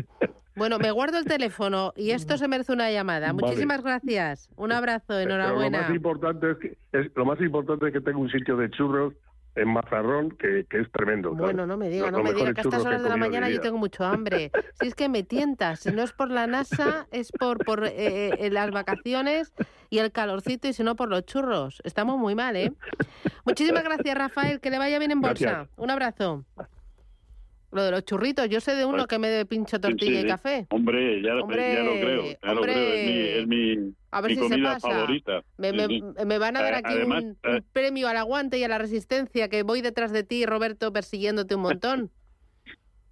Bueno, 0.55 0.77
me 0.79 0.91
guardo 0.91 1.17
el 1.19 1.25
teléfono 1.25 1.93
y 1.95 2.11
esto 2.11 2.37
se 2.37 2.47
merece 2.47 2.73
una 2.73 2.89
llamada. 2.91 3.31
Vale. 3.31 3.41
Muchísimas 3.45 3.81
gracias. 3.83 4.49
Un 4.57 4.71
abrazo, 4.71 5.05
Pero 5.09 5.37
lo 5.37 5.37
más 5.37 5.47
enhorabuena. 5.51 5.95
importante 5.95 6.51
es 6.51 6.57
que 6.57 6.77
es, 6.91 7.11
lo 7.15 7.25
más 7.25 7.39
importante 7.41 7.87
es 7.87 7.93
que 7.93 8.01
tengo 8.01 8.19
un 8.19 8.29
sitio 8.31 8.57
de 8.57 8.69
churros 8.71 9.13
en 9.59 9.69
Mazarrón 9.69 10.31
que, 10.31 10.65
que 10.69 10.79
es 10.79 10.91
tremendo. 10.91 11.33
Bueno, 11.33 11.65
no 11.65 11.77
me 11.77 11.89
diga, 11.89 12.11
no 12.11 12.23
me 12.23 12.33
diga 12.33 12.53
que 12.53 12.61
a 12.61 12.63
estas 12.63 12.85
horas 12.85 13.03
de 13.03 13.09
la 13.09 13.17
mañana 13.17 13.49
yo 13.49 13.59
tengo 13.61 13.77
mucho 13.77 14.03
hambre. 14.03 14.51
Si 14.79 14.87
es 14.87 14.95
que 14.95 15.09
me 15.09 15.23
tientas, 15.23 15.81
si 15.81 15.91
no 15.91 16.03
es 16.03 16.13
por 16.13 16.31
la 16.31 16.47
NASA, 16.47 17.07
es 17.11 17.33
por, 17.33 17.65
por 17.65 17.85
eh, 17.85 18.29
eh, 18.39 18.49
las 18.49 18.71
vacaciones 18.71 19.53
y 19.89 19.97
el 19.97 20.11
calorcito 20.11 20.69
y 20.69 20.73
si 20.73 20.83
no 20.83 20.95
por 20.95 21.09
los 21.09 21.25
churros. 21.25 21.81
Estamos 21.83 22.17
muy 22.17 22.33
mal, 22.33 22.55
¿eh? 22.55 22.71
Muchísimas 23.45 23.83
gracias, 23.89 24.17
Rafael, 24.17 24.61
que 24.61 24.69
le 24.69 24.77
vaya 24.77 24.99
bien 24.99 25.11
en 25.11 25.19
bolsa. 25.19 25.45
Gracias. 25.45 25.69
Un 25.77 25.91
abrazo. 25.91 26.45
Lo 27.71 27.83
de 27.83 27.91
los 27.91 28.03
churritos, 28.03 28.49
yo 28.49 28.59
sé 28.61 28.75
de 28.75 28.83
uno 28.83 29.05
que 29.05 29.19
me 29.19 29.45
pincho 29.45 29.79
tortilla 29.79 30.11
Sí, 30.11 30.17
sí, 30.21 30.25
y 30.25 30.27
café. 30.27 30.67
Hombre, 30.71 31.21
ya, 31.21 31.35
Hombre, 31.35 31.73
ya 31.73 31.83
lo 31.83 31.99
creo, 31.99 32.23
ya 32.23 32.53
lo 32.53 32.61
hombre. 32.61 32.73
creo, 32.73 32.93
es 32.93 33.05
mi, 33.05 33.19
es 33.19 33.47
mi, 33.47 33.93
A 34.11 34.21
ver 34.21 34.31
mi 34.31 34.37
si 34.37 34.43
se 34.43 34.49
comida 34.49 34.73
pasa. 34.73 34.89
favorita. 34.89 35.41
Me, 35.57 35.69
Sí, 35.87 36.01
me- 36.17 36.25
me 36.25 36.37
van 36.39 36.57
a 36.57 36.63
dar 36.63 36.73
aquí 36.73 36.93
además, 36.93 37.23
un, 37.23 37.37
un 37.43 37.65
premio 37.71 38.07
al 38.07 38.17
aguante 38.17 38.57
y 38.57 38.63
a 38.63 38.67
la 38.67 38.79
resistencia, 38.79 39.49
que 39.49 39.61
voy 39.61 39.81
detrás 39.81 40.11
de 40.11 40.23
ti, 40.23 40.45
Roberto, 40.47 40.91
persiguiéndote 40.91 41.55
un 41.55 41.61
montón. 41.61 42.11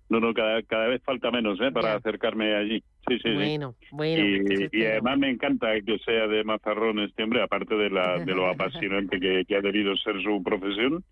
No, 0.09 0.21
no, 0.21 0.33
cada, 0.33 0.63
cada 0.63 0.87
vez 0.87 1.03
falta 1.03 1.31
menos 1.31 1.59
¿eh? 1.59 1.69
para 1.69 1.89
Ya. 1.89 1.95
acercarme 1.95 2.55
allí. 2.55 2.81
Sí, 3.07 3.15
sí, 3.15 3.21
sí. 3.29 3.33
Bueno, 3.33 3.75
bueno. 3.91 4.23
Y, 4.71 4.85
además 4.85 5.17
me 5.17 5.29
encanta 5.29 5.67
que 5.85 5.97
sea 5.99 6.27
de 6.27 6.43
Mazarrón 6.43 6.99
este 6.99 7.23
hombre, 7.23 7.41
aparte 7.41 7.75
de, 7.75 7.89
la, 7.89 8.19
de 8.19 8.33
lo 8.33 8.47
apasionante 8.49 9.19
que, 9.19 9.43
que 9.47 9.55
ha 9.55 9.61
debido 9.61 9.95
ser 9.97 10.21
su 10.21 10.41
profesión, 10.43 11.03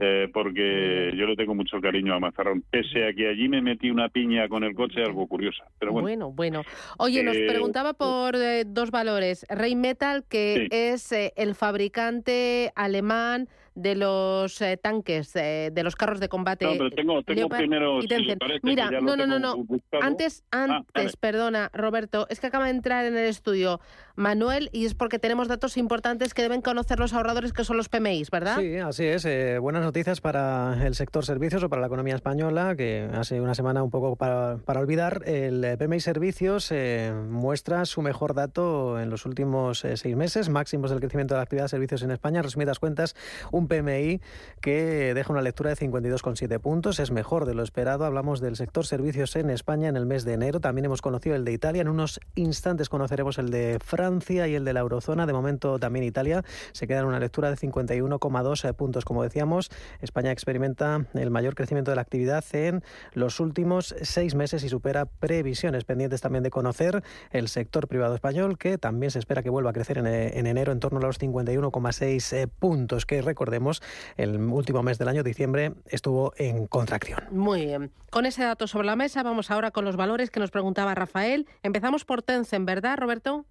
eh, 0.00 0.28
porque 0.32 1.12
yo 1.16 1.26
le 1.26 1.36
tengo 1.36 1.54
mucho 1.54 1.80
cariño 1.80 2.14
a 2.14 2.20
Mazarrón. 2.20 2.62
Pese 2.70 3.06
a 3.06 3.12
que 3.14 3.28
allí 3.28 3.48
me 3.48 3.62
metí 3.62 3.90
una 3.90 4.08
piña 4.08 4.48
con 4.48 4.64
el 4.64 4.74
coche, 4.74 5.02
algo 5.02 5.26
curiosa. 5.26 5.64
Pero 5.78 5.92
bueno, 5.92 6.04
Bueno, 6.06 6.32
bueno. 6.32 6.62
Oye, 6.98 7.22
nos 7.22 7.36
Eh, 7.36 7.46
preguntaba 7.48 7.94
por 7.94 8.36
eh, 8.36 8.64
dos 8.66 8.90
valores. 8.90 9.46
Rheinmetall, 9.48 10.24
que 10.28 10.68
Sí. 10.70 10.76
es 10.76 11.12
el 11.36 11.54
fabricante 11.54 12.72
alemán 12.74 13.48
de 13.74 13.94
los 13.94 14.60
eh, 14.60 14.76
tanques, 14.76 15.34
eh, 15.36 15.70
de 15.72 15.82
los 15.82 15.94
carros 15.96 16.20
de 16.20 16.28
combate. 16.28 16.64
no, 16.66 16.72
pero 16.72 16.90
tengo, 16.90 17.22
tengo 17.22 17.40
Leopard 17.40 17.58
primero, 17.60 18.02
si 18.02 18.08
parece, 18.36 18.60
Mira, 18.62 18.88
que 18.88 19.00
no, 19.00 19.16
no, 19.16 19.26
no, 19.26 19.38
no. 19.38 19.64
Antes, 20.02 20.44
antes, 20.50 20.86
dale. 20.94 21.08
Perdona, 21.30 21.70
Roberto, 21.72 22.26
es 22.28 22.40
que 22.40 22.48
acaba 22.48 22.64
de 22.64 22.72
entrar 22.72 23.04
en 23.04 23.16
el 23.16 23.26
estudio 23.26 23.80
Manuel 24.20 24.68
y 24.72 24.84
es 24.84 24.94
porque 24.94 25.18
tenemos 25.18 25.48
datos 25.48 25.78
importantes 25.78 26.34
que 26.34 26.42
deben 26.42 26.60
conocer 26.60 26.98
los 26.98 27.14
ahorradores, 27.14 27.54
que 27.54 27.64
son 27.64 27.78
los 27.78 27.88
PMIs, 27.88 28.30
¿verdad? 28.30 28.58
Sí, 28.58 28.76
así 28.76 29.06
es. 29.06 29.24
Eh, 29.24 29.58
buenas 29.58 29.82
noticias 29.82 30.20
para 30.20 30.86
el 30.86 30.94
sector 30.94 31.24
servicios 31.24 31.62
o 31.62 31.70
para 31.70 31.80
la 31.80 31.86
economía 31.86 32.14
española, 32.14 32.76
que 32.76 33.08
hace 33.14 33.40
una 33.40 33.54
semana 33.54 33.82
un 33.82 33.90
poco 33.90 34.16
para, 34.16 34.58
olvidar. 34.66 35.22
El 35.24 35.64
eh, 35.64 35.78
PMI 35.78 36.00
Servicios 36.00 36.70
eh, 36.70 37.12
muestra 37.30 37.86
su 37.86 38.02
mejor 38.02 38.34
dato 38.34 39.00
en 39.00 39.08
los 39.08 39.24
últimos 39.24 39.80
seis 39.94 40.16
meses, 40.16 40.50
máximos 40.50 40.90
del 40.90 41.00
crecimiento 41.00 41.34
de 41.34 41.38
la 41.38 41.44
actividad 41.44 41.64
de 41.64 41.70
servicios 41.70 42.02
en 42.02 42.10
España. 42.10 42.42
Resumidas 42.42 42.78
cuentas, 42.78 43.16
un 43.52 43.68
PMI 43.68 44.20
que 44.60 45.14
deja 45.14 45.32
una 45.32 45.42
lectura 45.42 45.70
de 45.70 45.76
52,7 45.76 46.60
puntos. 46.60 47.00
Es 47.00 47.10
mejor 47.10 47.46
de 47.46 47.54
lo 47.54 47.62
esperado. 47.62 48.04
Hablamos 48.04 48.40
del 48.40 48.56
sector 48.56 48.84
servicios 48.86 49.34
en 49.36 49.48
España 49.48 49.88
en 49.88 49.96
el 49.96 50.04
mes 50.04 50.26
de 50.26 50.34
enero. 50.34 50.60
También 50.60 50.84
hemos 50.84 51.00
conocido 51.00 51.36
el 51.36 51.46
de 51.46 51.52
Italia. 51.52 51.80
En 51.80 51.88
unos 51.88 52.20
instantes 52.34 52.90
conoceremos 52.90 53.38
el 53.38 53.48
de 53.50 53.78
Francia 53.82 54.09
y 54.48 54.54
el 54.54 54.64
de 54.64 54.72
la 54.72 54.80
eurozona. 54.80 55.26
De 55.26 55.32
momento 55.32 55.78
también 55.78 56.04
Italia 56.04 56.42
se 56.72 56.86
queda 56.86 57.00
en 57.00 57.06
una 57.06 57.20
lectura 57.20 57.50
de 57.50 57.56
51,2 57.56 58.74
puntos. 58.74 59.04
Como 59.04 59.22
decíamos, 59.22 59.70
España 60.00 60.32
experimenta 60.32 61.06
el 61.14 61.30
mayor 61.30 61.54
crecimiento 61.54 61.90
de 61.90 61.96
la 61.96 62.02
actividad 62.02 62.44
en 62.52 62.82
los 63.12 63.40
últimos 63.40 63.94
seis 64.02 64.34
meses 64.34 64.64
y 64.64 64.68
supera 64.68 65.06
previsiones 65.06 65.84
pendientes 65.84 66.20
también 66.20 66.42
de 66.42 66.50
conocer 66.50 67.02
el 67.30 67.48
sector 67.48 67.88
privado 67.88 68.14
español, 68.14 68.58
que 68.58 68.78
también 68.78 69.10
se 69.10 69.18
espera 69.18 69.42
que 69.42 69.50
vuelva 69.50 69.70
a 69.70 69.72
crecer 69.72 69.98
en, 69.98 70.06
eh, 70.06 70.38
en 70.38 70.46
enero 70.46 70.72
en 70.72 70.80
torno 70.80 70.98
a 70.98 71.02
los 71.02 71.20
51,6 71.20 72.32
eh, 72.36 72.46
puntos, 72.46 73.06
que 73.06 73.22
recordemos, 73.22 73.82
el 74.16 74.36
último 74.36 74.82
mes 74.82 74.98
del 74.98 75.08
año, 75.08 75.22
diciembre, 75.22 75.74
estuvo 75.86 76.32
en 76.36 76.66
contracción. 76.66 77.20
Muy 77.30 77.66
bien. 77.66 77.92
Con 78.10 78.26
ese 78.26 78.42
dato 78.42 78.66
sobre 78.66 78.86
la 78.86 78.96
mesa, 78.96 79.22
vamos 79.22 79.50
ahora 79.50 79.70
con 79.70 79.84
los 79.84 79.96
valores 79.96 80.30
que 80.30 80.40
nos 80.40 80.50
preguntaba 80.50 80.94
Rafael. 80.94 81.46
Empezamos 81.62 82.04
por 82.04 82.22
Tencent, 82.22 82.66
¿verdad, 82.66 82.98
Roberto? 82.98 83.46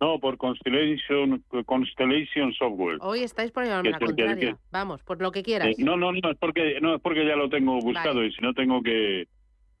No, 0.00 0.18
por 0.20 0.36
Constellation, 0.36 1.42
Constellation 1.64 2.52
Software. 2.52 2.98
Hoy 3.00 3.20
estáis 3.20 3.50
por 3.50 3.64
llevarme 3.64 3.90
la 3.90 3.98
contraria. 3.98 4.36
que- 4.52 4.56
Vamos, 4.70 5.02
por 5.02 5.20
lo 5.22 5.32
que 5.32 5.42
quieras. 5.42 5.68
Eh, 5.68 5.74
no, 5.78 5.96
no, 5.96 6.12
no, 6.12 6.30
es 6.30 6.36
porque, 6.38 6.78
no, 6.82 6.96
es 6.96 7.00
porque 7.00 7.24
ya 7.26 7.34
lo 7.36 7.48
tengo 7.48 7.80
buscado 7.80 8.16
Vale. 8.16 8.28
y 8.28 8.32
si 8.32 8.42
no 8.42 8.52
tengo 8.52 8.82
que 8.82 9.26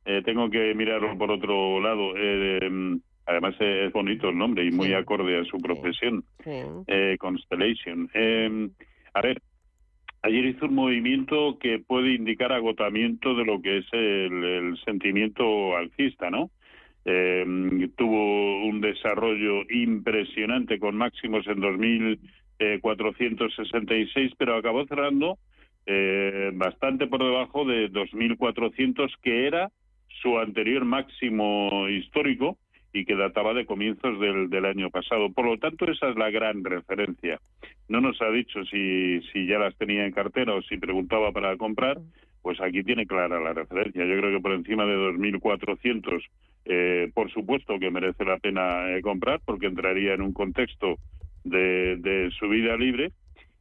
eh, 0.08 0.22
tengo 0.24 0.48
que 0.48 0.72
mirarlo 0.74 1.18
por 1.18 1.30
otro 1.32 1.80
lado. 1.80 2.12
Eh, 2.16 2.60
mm, 2.70 3.00
además 3.26 3.56
es 3.60 3.92
bonito 3.92 4.28
el 4.28 4.38
nombre 4.38 4.64
y 4.64 4.70
muy 4.70 4.86
Sí. 4.86 4.94
acorde 4.94 5.40
a 5.40 5.44
su 5.44 5.58
profesión. 5.58 6.24
Sí. 6.44 6.50
eh, 6.86 7.16
Constellation. 7.18 8.08
Eh, 8.14 8.68
a 9.14 9.20
ver, 9.20 9.42
ayer 10.22 10.44
hizo 10.46 10.66
un 10.66 10.74
movimiento 10.76 11.58
que 11.58 11.80
puede 11.80 12.14
indicar 12.14 12.52
agotamiento 12.52 13.34
de 13.34 13.44
lo 13.44 13.60
que 13.60 13.78
es 13.78 13.86
el, 13.92 14.44
el 14.44 14.78
sentimiento 14.84 15.76
alcista, 15.76 16.30
¿no? 16.30 16.50
Eh, 17.08 17.46
tuvo 17.96 18.64
un 18.64 18.80
desarrollo 18.80 19.62
impresionante 19.70 20.80
con 20.80 20.96
máximos 20.96 21.46
en 21.46 21.62
2.466, 22.58 24.34
pero 24.36 24.56
acabó 24.56 24.84
cerrando 24.86 25.38
eh, 25.86 26.50
bastante 26.54 27.06
por 27.06 27.22
debajo 27.22 27.64
de 27.64 27.92
2.400, 27.92 29.14
que 29.22 29.46
era 29.46 29.70
su 30.20 30.36
anterior 30.40 30.84
máximo 30.84 31.88
histórico 31.88 32.58
y 32.92 33.04
que 33.04 33.14
databa 33.14 33.54
de 33.54 33.66
comienzos 33.66 34.18
del, 34.18 34.50
del 34.50 34.64
año 34.64 34.90
pasado. 34.90 35.30
Por 35.30 35.46
lo 35.46 35.58
tanto, 35.58 35.84
esa 35.88 36.08
es 36.08 36.16
la 36.16 36.30
gran 36.30 36.64
referencia. 36.64 37.38
No 37.88 38.00
nos 38.00 38.20
ha 38.20 38.30
dicho 38.30 38.64
si, 38.64 39.20
si 39.32 39.46
ya 39.46 39.60
las 39.60 39.76
tenía 39.76 40.04
en 40.06 40.12
cartera 40.12 40.54
o 40.54 40.62
si 40.62 40.76
preguntaba 40.76 41.30
para 41.30 41.56
comprar, 41.56 41.98
pues 42.42 42.60
aquí 42.60 42.82
tiene 42.82 43.06
clara 43.06 43.38
la 43.40 43.52
referencia. 43.52 44.04
Yo 44.04 44.16
creo 44.18 44.36
que 44.36 44.42
por 44.42 44.52
encima 44.52 44.86
de 44.86 44.96
2.400, 44.96 46.22
eh, 46.66 47.10
por 47.14 47.30
supuesto 47.32 47.78
que 47.78 47.90
merece 47.90 48.24
la 48.24 48.38
pena 48.38 48.90
eh, 48.96 49.00
comprar, 49.00 49.40
porque 49.44 49.66
entraría 49.66 50.14
en 50.14 50.22
un 50.22 50.32
contexto 50.32 50.96
de, 51.44 51.96
de 51.96 52.30
subida 52.38 52.76
libre. 52.76 53.12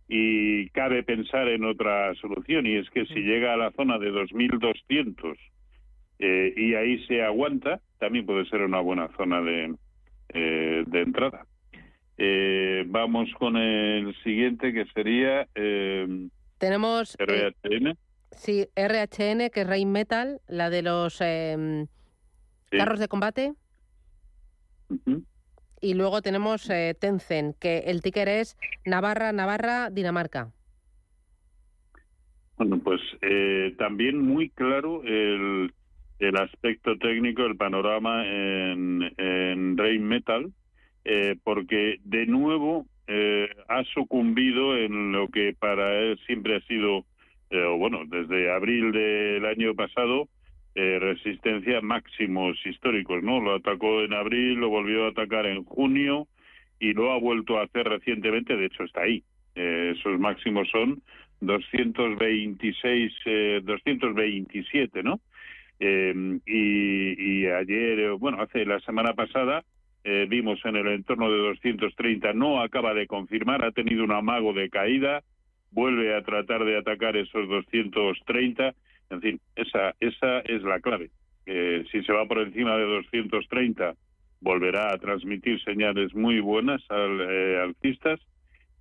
Y 0.07 0.69
cabe 0.69 1.01
pensar 1.01 1.47
en 1.47 1.63
otra 1.63 2.13
solución, 2.15 2.67
y 2.67 2.75
es 2.75 2.87
que 2.91 3.05
si 3.07 3.21
llega 3.21 3.53
a 3.53 3.57
la 3.57 3.71
zona 3.71 3.97
de 3.97 4.11
2.200 4.11 5.35
eh, 6.19 6.53
y 6.55 6.75
ahí 6.75 7.03
se 7.07 7.23
aguanta, 7.23 7.79
también 7.97 8.25
puede 8.25 8.45
ser 8.45 8.61
una 8.61 8.81
buena 8.81 9.07
zona 9.17 9.41
de, 9.41 9.73
eh, 10.29 10.83
de 10.85 11.01
entrada. 11.01 11.47
Eh, 12.17 12.83
vamos 12.87 13.29
con 13.39 13.57
el 13.57 14.15
siguiente 14.23 14.71
que 14.73 14.85
sería 14.93 15.47
eh, 15.55 16.27
Tenemos 16.59 17.17
eh, 17.19 17.51
RHN. 17.63 17.97
sí, 18.31 18.67
RHN, 18.75 19.49
que 19.49 19.61
es 19.61 19.67
Rheinmetall, 19.67 20.39
la 20.47 20.69
de 20.69 20.83
los 20.83 21.19
eh, 21.19 21.87
Sí. 22.75 22.79
carros 22.79 22.99
de 22.99 23.07
combate. 23.07 23.53
Y 25.81 25.93
luego 25.93 26.21
tenemos 26.21 26.69
eh, 26.69 26.95
Tencent, 26.99 27.57
que 27.59 27.79
el 27.79 28.01
ticker 28.01 28.27
es 28.27 28.57
Navarra, 28.85 29.31
Navarra, 29.31 29.89
Dinamarca. 29.89 30.51
Bueno, 32.57 32.79
pues 32.79 33.01
eh, 33.21 33.75
también 33.77 34.17
muy 34.17 34.49
claro 34.49 35.03
el, 35.03 35.73
el 36.19 36.37
aspecto 36.37 36.97
técnico, 36.97 37.45
el 37.45 37.57
panorama 37.57 38.25
en, 38.25 39.13
en 39.17 39.77
Rheinmetall, 39.77 40.53
eh, 41.03 41.35
porque 41.43 41.99
de 42.03 42.25
nuevo 42.25 42.85
eh, 43.07 43.49
ha 43.67 43.83
sucumbido 43.93 44.77
en 44.77 45.11
lo 45.11 45.27
que 45.27 45.53
para 45.59 45.99
él 45.99 46.19
siempre 46.25 46.55
ha 46.55 46.61
sido, 46.61 47.05
eh, 47.49 47.65
bueno, 47.77 47.99
desde 48.07 48.51
abril 48.51 48.91
del 48.91 49.45
año 49.45 49.75
pasado, 49.75 50.29
eh, 50.75 50.99
resistencia 50.99 51.81
máximos 51.81 52.57
históricos, 52.65 53.23
¿no? 53.23 53.39
Lo 53.39 53.55
atacó 53.55 54.01
en 54.01 54.13
abril, 54.13 54.55
lo 54.55 54.69
volvió 54.69 55.05
a 55.05 55.09
atacar 55.09 55.45
en 55.45 55.63
junio 55.63 56.27
y 56.79 56.93
lo 56.93 57.11
ha 57.11 57.19
vuelto 57.19 57.57
a 57.57 57.63
hacer 57.63 57.87
recientemente, 57.87 58.55
de 58.55 58.65
hecho 58.65 58.83
está 58.83 59.01
ahí. 59.01 59.23
esos 59.55 60.19
máximos 60.19 60.69
son 60.69 61.01
226, 61.41 63.13
227, 63.63 65.03
¿no? 65.03 65.19
y, 65.77 67.41
y 67.41 67.47
ayer, 67.47 68.11
bueno, 68.13 68.41
hace 68.41 68.65
la 68.65 68.79
semana 68.81 69.13
pasada, 69.13 69.63
eh, 70.07 70.27
vimos 70.29 70.63
en 70.65 70.75
el 70.75 70.85
entorno 70.85 71.31
de 71.31 71.39
230, 71.39 72.31
no 72.33 72.61
acaba 72.61 72.93
de 72.93 73.07
confirmar, 73.07 73.65
ha 73.65 73.71
tenido 73.71 74.03
un 74.03 74.11
amago 74.11 74.53
de 74.53 74.69
caída, 74.69 75.23
vuelve 75.71 76.15
a 76.15 76.21
tratar 76.21 76.63
de 76.63 76.77
atacar 76.77 77.17
esos 77.17 77.49
230, 77.49 78.75
en 79.15 79.21
fin, 79.21 79.41
esa, 79.55 79.95
esa 79.99 80.39
es 80.41 80.61
la 80.63 80.79
clave. 80.79 81.09
Eh, 81.45 81.83
si 81.91 82.03
se 82.03 82.13
va 82.13 82.25
por 82.25 82.39
encima 82.39 82.75
de 82.77 82.85
230, 82.85 83.93
volverá 84.41 84.93
a 84.93 84.97
transmitir 84.97 85.61
señales 85.63 86.13
muy 86.13 86.39
buenas 86.39 86.81
al, 86.89 87.21
eh, 87.21 87.59
alcistas, 87.61 88.19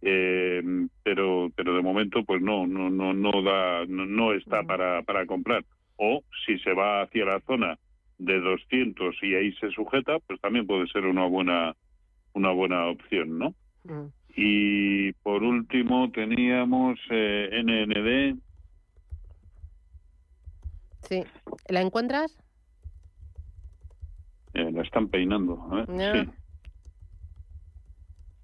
eh, 0.02 0.62
pero 1.02 1.50
pero 1.56 1.74
de 1.74 1.80
momento 1.80 2.24
pues 2.24 2.42
no 2.42 2.66
no 2.66 2.90
no 2.90 3.14
no 3.14 3.42
da 3.42 3.86
no, 3.86 4.34
está 4.34 4.62
para 4.62 5.02
para 5.02 5.24
comprar 5.24 5.64
o 5.96 6.22
si 6.44 6.58
se 6.58 6.74
va 6.74 7.02
hacia 7.02 7.24
la 7.24 7.40
zona 7.40 7.78
de 8.18 8.38
200 8.40 9.16
y 9.22 9.34
ahí 9.34 9.52
se 9.54 9.70
sujeta, 9.70 10.18
pues 10.26 10.40
también 10.40 10.66
puede 10.66 10.86
ser 10.88 11.06
una 11.06 11.24
buena 11.24 11.74
una 12.34 12.50
buena 12.50 12.86
opción, 12.86 13.38
¿no? 13.38 13.54
Mm. 13.84 14.08
Y 14.36 15.12
por 15.22 15.42
último 15.42 16.10
teníamos 16.10 16.98
eh, 17.10 17.62
NND. 17.64 18.38
Sí. 21.08 21.24
¿La 21.68 21.80
encuentras? 21.80 22.38
Eh, 24.54 24.70
la 24.70 24.82
están 24.82 25.08
peinando. 25.08 25.58
Sí. 25.86 26.30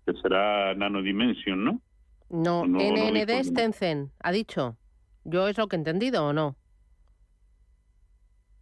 Que 0.06 0.12
será 0.20 0.74
Nano 0.74 1.02
Dimension, 1.02 1.64
¿no? 1.64 1.80
No, 2.28 2.64
NND 2.64 3.30
es 3.30 3.52
Tencent, 3.52 4.12
ha 4.22 4.32
dicho. 4.32 4.76
¿Yo 5.24 5.48
es 5.48 5.58
lo 5.58 5.68
que 5.68 5.76
he 5.76 5.78
entendido 5.78 6.26
o 6.26 6.32
no? 6.32 6.56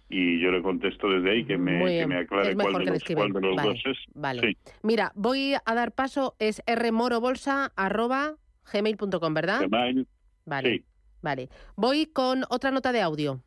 y 0.08 0.40
yo 0.40 0.52
le 0.52 0.62
contesto 0.62 1.10
desde 1.10 1.32
ahí 1.32 1.44
que 1.46 1.58
me, 1.58 1.84
que 1.86 2.06
me 2.08 2.20
aclare 2.20 2.56
cuál 2.56 2.86
de, 2.86 2.92
los, 2.92 3.04
cuál 3.04 3.34
de, 3.34 3.42
los, 3.42 3.56
dos 3.56 3.82
es. 3.86 3.98
Vale. 4.14 4.56
Mira, 4.84 5.12
voy 5.16 5.54
a 5.54 5.74
dar 5.74 5.94
paso, 5.94 6.36
es 6.40 6.62
rmorobolsa 6.68 7.74
gmail.com, 7.76 9.34
¿verdad? 9.34 9.68
Gmail. 9.68 10.08
Vale. 10.46 10.84
Vale. 11.22 11.50
Voy 11.76 12.06
con 12.08 12.44
otra 12.50 12.72
nota 12.72 12.92
de 12.92 13.02
audio. 13.02 13.40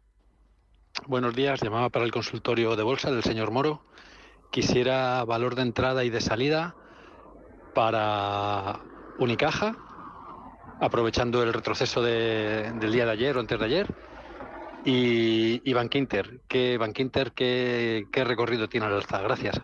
Buenos 1.07 1.37
días, 1.37 1.63
llamaba 1.63 1.91
para 1.91 2.05
el 2.05 2.11
consultorio 2.11 2.75
de 2.75 2.83
bolsa 2.83 3.13
del 3.13 3.23
señor 3.23 3.53
Moro. 3.53 3.85
Quisiera 4.51 5.25
valor 5.25 5.55
de 5.55 5.63
entrada 5.63 6.05
y 6.05 6.11
de 6.11 6.21
salida 6.21 6.75
para 7.79 8.81
Unicaja, 9.21 9.77
aprovechando 10.81 11.45
el 11.45 11.55
retroceso 11.55 12.03
del 12.03 12.91
día 12.91 13.07
de 13.07 13.13
ayer 13.13 13.37
o 13.37 13.39
antes 13.39 13.57
de 13.57 13.65
ayer. 13.65 13.87
Y, 14.85 15.63
y 15.63 15.73
Bankinter, 15.75 16.41
¿qué, 16.49 16.77
Bankinter 16.77 17.31
qué, 17.31 18.07
qué 18.11 18.25
recorrido 18.25 18.69
tiene 18.69 18.87
al 18.87 18.95
alza? 18.95 19.23
Gracias. 19.23 19.63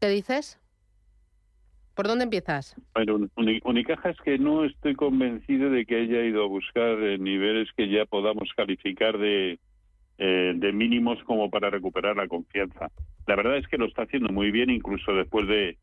¿Qué 0.00 0.08
dices? 0.08 0.60
¿Por 1.96 2.06
dónde 2.06 2.22
empiezas? 2.22 2.80
Bueno, 2.94 3.28
Unicaja 3.64 4.10
es 4.10 4.20
que 4.20 4.38
no 4.38 4.64
estoy 4.64 4.94
convencido 4.94 5.68
de 5.70 5.84
que 5.84 5.96
haya 5.96 6.22
ido 6.22 6.44
a 6.44 6.46
buscar 6.46 7.02
eh, 7.02 7.18
niveles 7.18 7.68
que 7.76 7.88
ya 7.88 8.04
podamos 8.04 8.48
calificar 8.56 9.18
de, 9.18 9.58
eh, 10.18 10.52
de 10.54 10.72
mínimos 10.72 11.18
como 11.24 11.50
para 11.50 11.70
recuperar 11.70 12.16
la 12.16 12.28
confianza. 12.28 12.92
La 13.26 13.34
verdad 13.34 13.56
es 13.56 13.66
que 13.66 13.78
lo 13.78 13.86
está 13.86 14.02
haciendo 14.02 14.32
muy 14.32 14.52
bien, 14.52 14.70
incluso 14.70 15.12
después 15.12 15.48
de, 15.48 15.76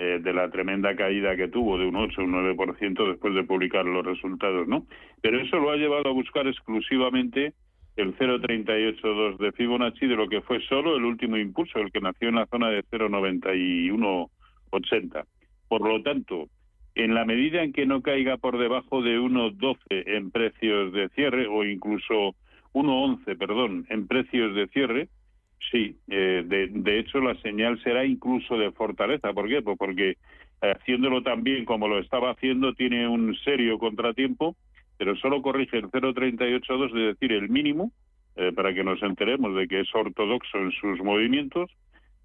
eh, 0.00 0.20
de 0.22 0.32
la 0.32 0.48
tremenda 0.48 0.94
caída 0.94 1.34
que 1.34 1.48
tuvo 1.48 1.76
de 1.76 1.84
un 1.84 1.96
8 1.96 2.20
o 2.20 2.24
un 2.24 2.32
9% 2.32 3.08
después 3.08 3.34
de 3.34 3.42
publicar 3.42 3.84
los 3.84 4.06
resultados, 4.06 4.68
¿no? 4.68 4.86
Pero 5.20 5.40
eso 5.40 5.58
lo 5.58 5.72
ha 5.72 5.76
llevado 5.76 6.08
a 6.08 6.12
buscar 6.12 6.46
exclusivamente 6.46 7.52
el 7.96 8.14
0,382 8.16 9.38
de 9.38 9.50
Fibonacci 9.50 10.06
de 10.06 10.14
lo 10.14 10.28
que 10.28 10.40
fue 10.42 10.60
solo 10.68 10.96
el 10.96 11.04
último 11.04 11.36
impulso, 11.36 11.80
el 11.80 11.90
que 11.90 12.00
nació 12.00 12.28
en 12.28 12.36
la 12.36 12.46
zona 12.46 12.68
de 12.68 12.84
0,9180. 12.84 15.24
Por 15.66 15.80
lo 15.80 16.00
tanto, 16.02 16.46
en 16.94 17.14
la 17.14 17.24
medida 17.24 17.64
en 17.64 17.72
que 17.72 17.84
no 17.84 18.00
caiga 18.00 18.36
por 18.36 18.56
debajo 18.56 19.02
de 19.02 19.18
1,12 19.18 19.78
en 19.88 20.30
precios 20.30 20.92
de 20.92 21.08
cierre 21.08 21.48
o 21.48 21.64
incluso 21.64 22.36
1,11, 22.72 23.36
perdón, 23.36 23.84
en 23.90 24.06
precios 24.06 24.54
de 24.54 24.68
cierre, 24.68 25.08
sí, 25.70 25.96
eh, 26.08 26.42
de, 26.46 26.98
hecho 26.98 27.20
la 27.20 27.34
señal 27.40 27.80
será 27.82 28.04
incluso 28.04 28.56
de 28.56 28.72
fortaleza. 28.72 29.32
¿Por 29.32 29.48
qué? 29.48 29.62
Pues 29.62 29.76
porque 29.78 30.10
eh, 30.10 30.16
haciéndolo 30.60 31.22
tan 31.22 31.42
bien 31.42 31.64
como 31.64 31.88
lo 31.88 31.98
estaba 31.98 32.32
haciendo 32.32 32.74
tiene 32.74 33.06
un 33.08 33.36
serio 33.44 33.78
contratiempo, 33.78 34.56
pero 34.96 35.16
solo 35.16 35.42
corrige 35.42 35.78
el 35.78 35.90
0,382, 35.90 36.92
es 36.92 37.16
decir, 37.16 37.32
el 37.32 37.48
mínimo, 37.48 37.92
eh, 38.36 38.52
para 38.52 38.74
que 38.74 38.84
nos 38.84 39.02
enteremos 39.02 39.54
de 39.54 39.68
que 39.68 39.80
es 39.80 39.94
ortodoxo 39.94 40.58
en 40.58 40.72
sus 40.72 41.00
movimientos, 41.02 41.70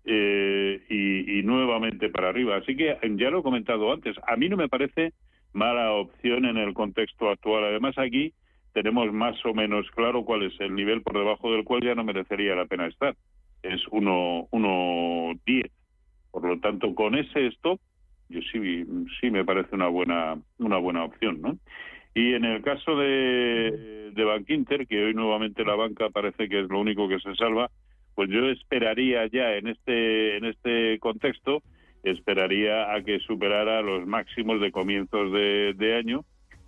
eh, 0.06 0.82
y, 0.90 1.44
nuevamente 1.44 2.10
para 2.10 2.30
arriba. 2.30 2.58
Así 2.58 2.76
que 2.76 2.98
ya 3.16 3.30
lo 3.30 3.40
he 3.40 3.44
comentado 3.44 3.92
antes, 3.92 4.16
a 4.28 4.36
mí 4.36 4.50
no 4.50 4.58
me 4.58 4.70
parece 4.70 5.14
mala 5.54 5.92
opción 5.92 6.46
en 6.46 6.58
el 6.58 6.74
contexto 6.74 7.30
actual. 7.30 7.66
Además 7.66 7.98
aquí 7.98 8.34
tenemos 8.74 9.12
más 9.14 9.36
o 9.46 9.54
menos 9.54 9.90
claro 9.92 10.26
cuál 10.26 10.44
es 10.44 10.60
el 10.60 10.76
nivel 10.76 11.02
por 11.02 11.18
debajo 11.18 11.52
del 11.52 11.64
cual 11.64 11.82
ya 11.84 11.96
no 11.96 12.04
merecería 12.04 12.56
la 12.56 12.66
pena 12.66 12.88
estar. 12.88 13.16
Es 13.62 13.82
1.10. 13.92 15.72
Por 16.32 16.46
lo 16.46 16.60
tanto, 16.60 16.94
con 16.96 17.16
ese 17.16 17.48
stop, 17.48 17.80
yo 18.30 18.42
sí, 18.52 18.86
sí 19.22 19.32
me 19.32 19.46
parece 19.46 19.76
una 19.76 19.88
buena, 19.88 20.38
una 20.58 20.78
buena 20.78 21.04
opción, 21.04 21.42
¿no? 21.42 21.58
Y 22.16 22.34
en 22.34 22.46
el 22.46 22.62
caso 22.62 22.96
de, 22.98 24.12
de 24.14 24.24
Bank 24.24 24.50
Inter, 24.50 24.88
que 24.88 25.06
hoy 25.06 25.14
nuevamente 25.14 25.64
la 25.64 25.76
banca 25.76 26.10
parece 26.10 26.50
que 26.50 26.62
es 26.62 26.70
lo 26.70 26.80
único 26.80 27.08
que 27.08 27.20
se 27.20 27.36
salva, 27.36 27.70
pues 28.16 28.30
yo 28.30 28.48
esperaría 28.50 29.26
ya 29.28 29.56
en 29.56 29.68
este 29.68 30.38
en 30.38 30.46
este 30.46 31.00
contexto 31.00 31.64
esperaría 32.04 32.94
a 32.94 33.02
que 33.02 33.20
superara 33.20 33.82
los 33.82 34.06
máximos 34.06 34.60
de 34.60 34.72
comienzos 34.72 35.32
de, 35.32 35.96
año 35.98 36.26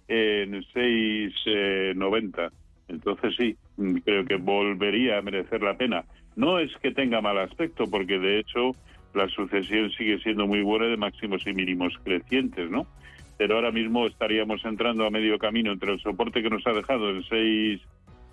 en 0.08 0.54
6.90. 0.54 2.48
Eh, 2.48 2.52
Entonces 2.88 3.36
sí, 3.38 3.56
creo 4.04 4.26
que 4.26 4.36
volvería 4.36 5.18
a 5.18 5.22
merecer 5.22 5.62
la 5.62 5.76
pena. 5.76 6.06
No 6.36 6.60
es 6.60 6.72
que 6.78 6.92
tenga 6.92 7.22
mal 7.22 7.38
aspecto, 7.40 7.90
porque 7.90 8.20
de 8.20 8.40
hecho 8.40 8.72
la 9.14 9.28
sucesión 9.30 9.90
sigue 9.92 10.20
siendo 10.20 10.46
muy 10.46 10.62
buena 10.62 10.88
de 10.88 10.98
máximos 10.98 11.48
y 11.48 11.54
mínimos 11.54 11.94
crecientes, 12.04 12.70
¿no? 12.70 12.86
Pero 13.38 13.56
ahora 13.56 13.72
mismo 13.72 14.06
estaríamos 14.08 14.64
entrando 14.66 15.06
a 15.06 15.10
medio 15.10 15.38
camino 15.40 15.72
entre 15.72 15.94
el 15.94 16.00
soporte 16.00 16.42
que 16.42 16.50
nos 16.50 16.66
ha 16.68 16.74
dejado 16.74 17.10
en 17.10 17.24
6 17.24 17.82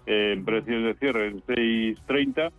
eh, 0.07 0.33
en 0.37 0.45
precios 0.45 0.83
de 0.85 0.95
cierre 0.95 1.29
en 1.29 1.43
6.30 1.43 2.53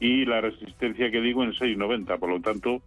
y 0.00 0.24
la 0.24 0.40
resistencia 0.40 1.10
que 1.10 1.20
digo 1.20 1.44
en 1.44 1.52
6,90. 1.52 2.18
Por 2.18 2.30
lo 2.30 2.40
tanto, 2.40 2.82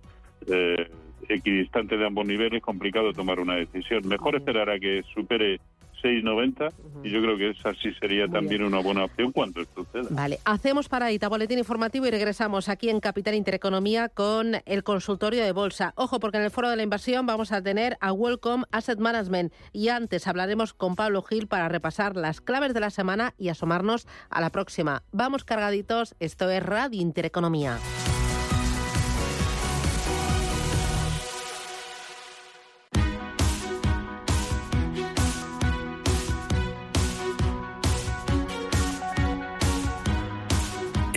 eh, 0.48 0.90
equidistante 1.30 1.98
de 1.98 2.06
ambos 2.06 2.26
niveles, 2.26 2.62
complicado 2.62 3.14
tomar 3.14 3.40
una 3.40 3.56
decisión. 3.56 4.08
Mejor 4.08 4.36
esperar 4.36 4.70
a 4.70 4.80
que 4.80 5.04
supere 5.14 5.60
6,90 6.04 6.72
y 7.04 7.10
yo 7.10 7.22
creo 7.22 7.38
que 7.38 7.50
esa 7.50 7.74
sí 7.76 7.94
sería 8.00 8.28
también 8.28 8.64
una 8.64 8.80
buena 8.80 9.06
opción 9.06 9.32
cuando 9.32 9.62
esto 9.62 9.86
suceda. 9.86 10.08
Vale, 10.12 10.40
hacemos 10.46 10.90
paradita, 10.90 11.28
boletín 11.28 11.60
informativo 11.60 12.08
y 12.08 12.12
regresamos 12.12 12.70
aquí 12.70 12.90
en 12.90 13.00
Capital 13.00 13.36
Intereconomía 13.36 14.10
con 14.10 14.58
el 14.66 14.84
consultorio 14.84 15.44
de 15.44 15.52
bolsa. 15.52 15.94
Ojo, 15.96 16.20
porque 16.20 16.38
en 16.38 16.44
el 16.44 16.52
foro 16.52 16.70
de 16.70 16.76
la 16.76 16.84
inversión 16.84 17.26
vamos 17.26 17.52
a 17.52 17.62
tener 17.62 17.98
a 18.02 18.14
Welcome 18.14 18.66
Asset 18.72 19.00
Management 19.00 19.54
y 19.74 19.90
antes 19.90 20.28
hablaremos 20.28 20.74
con 20.74 20.96
Pablo 20.96 21.22
Gil 21.24 21.48
para 21.48 21.70
repasar 21.70 22.16
las 22.16 22.42
claves 22.42 22.74
de 22.74 22.80
la 22.80 22.90
semana 22.90 23.34
y 23.38 23.50
asomarnos 23.50 24.08
a 24.30 24.42
la 24.42 24.50
próxima. 24.50 25.04
Vamos 25.12 25.44
cargaditos, 25.44 26.16
esto 26.20 26.50
es 26.50 26.64
Radio 26.64 27.02
Intereconomía. 27.02 27.78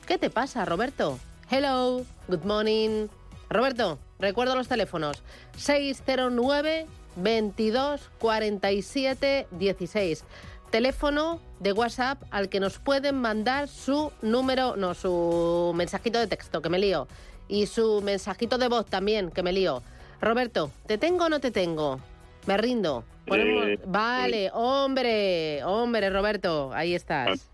¿Qué 0.07 0.17
te 0.17 0.31
pasa, 0.31 0.65
Roberto? 0.65 1.19
Hello, 1.49 2.05
good 2.27 2.43
morning. 2.43 3.07
Roberto, 3.49 3.99
recuerdo 4.19 4.55
los 4.55 4.67
teléfonos. 4.67 5.23
609 5.57 6.88
22 7.15 8.10
47 8.19 9.47
16. 9.51 10.23
Teléfono 10.69 11.39
de 11.60 11.71
WhatsApp 11.71 12.21
al 12.31 12.49
que 12.49 12.60
nos 12.60 12.77
pueden 12.79 13.15
mandar 13.15 13.69
su 13.69 14.12
número, 14.21 14.75
no, 14.75 14.93
su 14.93 15.71
mensajito 15.75 16.19
de 16.19 16.27
texto, 16.27 16.62
que 16.62 16.69
me 16.69 16.79
lío. 16.79 17.07
Y 17.47 17.67
su 17.67 18.01
mensajito 18.01 18.57
de 18.57 18.67
voz 18.67 18.86
también, 18.86 19.31
que 19.31 19.43
me 19.43 19.53
lío. 19.53 19.81
Roberto, 20.19 20.71
¿te 20.86 20.97
tengo 20.97 21.25
o 21.25 21.29
no 21.29 21.39
te 21.39 21.51
tengo? 21.51 22.01
Me 22.45 22.57
rindo. 22.57 23.05
Ponemos- 23.25 23.65
Eh, 23.67 23.79
Vale, 23.86 24.51
hombre, 24.53 25.63
hombre, 25.63 26.10
Roberto, 26.10 26.71
ahí 26.73 26.93
estás. 26.93 27.47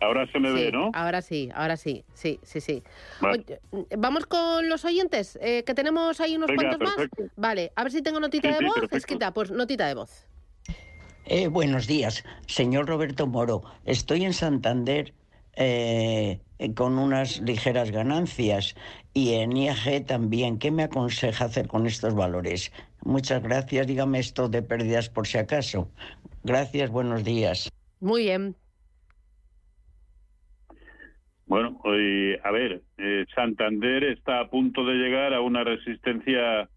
Ahora 0.00 0.26
se 0.32 0.38
me 0.40 0.48
Sí, 0.48 0.54
ve, 0.54 0.72
¿no? 0.72 0.90
Ahora 0.94 1.20
sí, 1.22 1.50
ahora 1.54 1.76
sí, 1.76 2.04
sí, 2.14 2.40
sí, 2.42 2.60
sí. 2.60 2.82
Vale. 3.20 3.44
Oye, 3.70 3.86
Vamos 3.98 4.26
con 4.26 4.68
los 4.68 4.84
oyentes, 4.84 5.38
eh, 5.42 5.62
que 5.64 5.74
tenemos 5.74 6.20
ahí 6.20 6.36
unos 6.36 6.48
Venga, 6.48 6.70
cuantos 6.70 6.94
perfecto. 6.94 7.22
más. 7.22 7.30
Vale, 7.36 7.72
a 7.76 7.82
ver 7.82 7.92
si 7.92 8.00
tengo 8.02 8.18
notita 8.18 8.48
Sí, 8.48 8.54
de 8.54 8.58
sí, 8.58 8.64
voz. 8.64 8.74
perfecto. 8.74 8.96
Esquita, 8.96 9.32
pues 9.32 9.50
notita 9.50 9.86
de 9.86 9.94
voz. 9.94 10.26
Eh, 11.26 11.48
buenos 11.48 11.86
días, 11.86 12.24
señor 12.46 12.86
Roberto 12.88 13.26
Moro. 13.26 13.62
Estoy 13.84 14.24
en 14.24 14.32
Santander 14.32 15.12
eh, 15.54 16.40
eh, 16.58 16.74
con 16.74 16.98
unas 16.98 17.40
ligeras 17.42 17.90
ganancias 17.90 18.74
y 19.12 19.34
en 19.34 19.54
IAG 19.56 20.06
también. 20.06 20.58
¿Qué 20.58 20.70
me 20.70 20.84
aconseja 20.84 21.44
hacer 21.44 21.68
con 21.68 21.86
estos 21.86 22.14
valores? 22.14 22.72
Muchas 23.02 23.42
gracias. 23.42 23.86
Dígame 23.86 24.18
esto 24.18 24.48
de 24.48 24.62
pérdidas 24.62 25.08
por 25.10 25.26
si 25.26 25.38
acaso. 25.38 25.88
Gracias, 26.42 26.90
buenos 26.90 27.22
días. 27.22 27.68
Muy 28.00 28.24
bien. 28.24 28.56
Bueno, 31.50 31.80
hoy, 31.82 32.38
a 32.44 32.52
ver, 32.52 32.80
eh, 32.96 33.26
Santander 33.34 34.04
está 34.04 34.38
a 34.38 34.48
punto 34.48 34.84
de 34.84 34.94
llegar 34.94 35.34
a 35.34 35.40
una 35.40 35.64
resistencia 35.64 36.68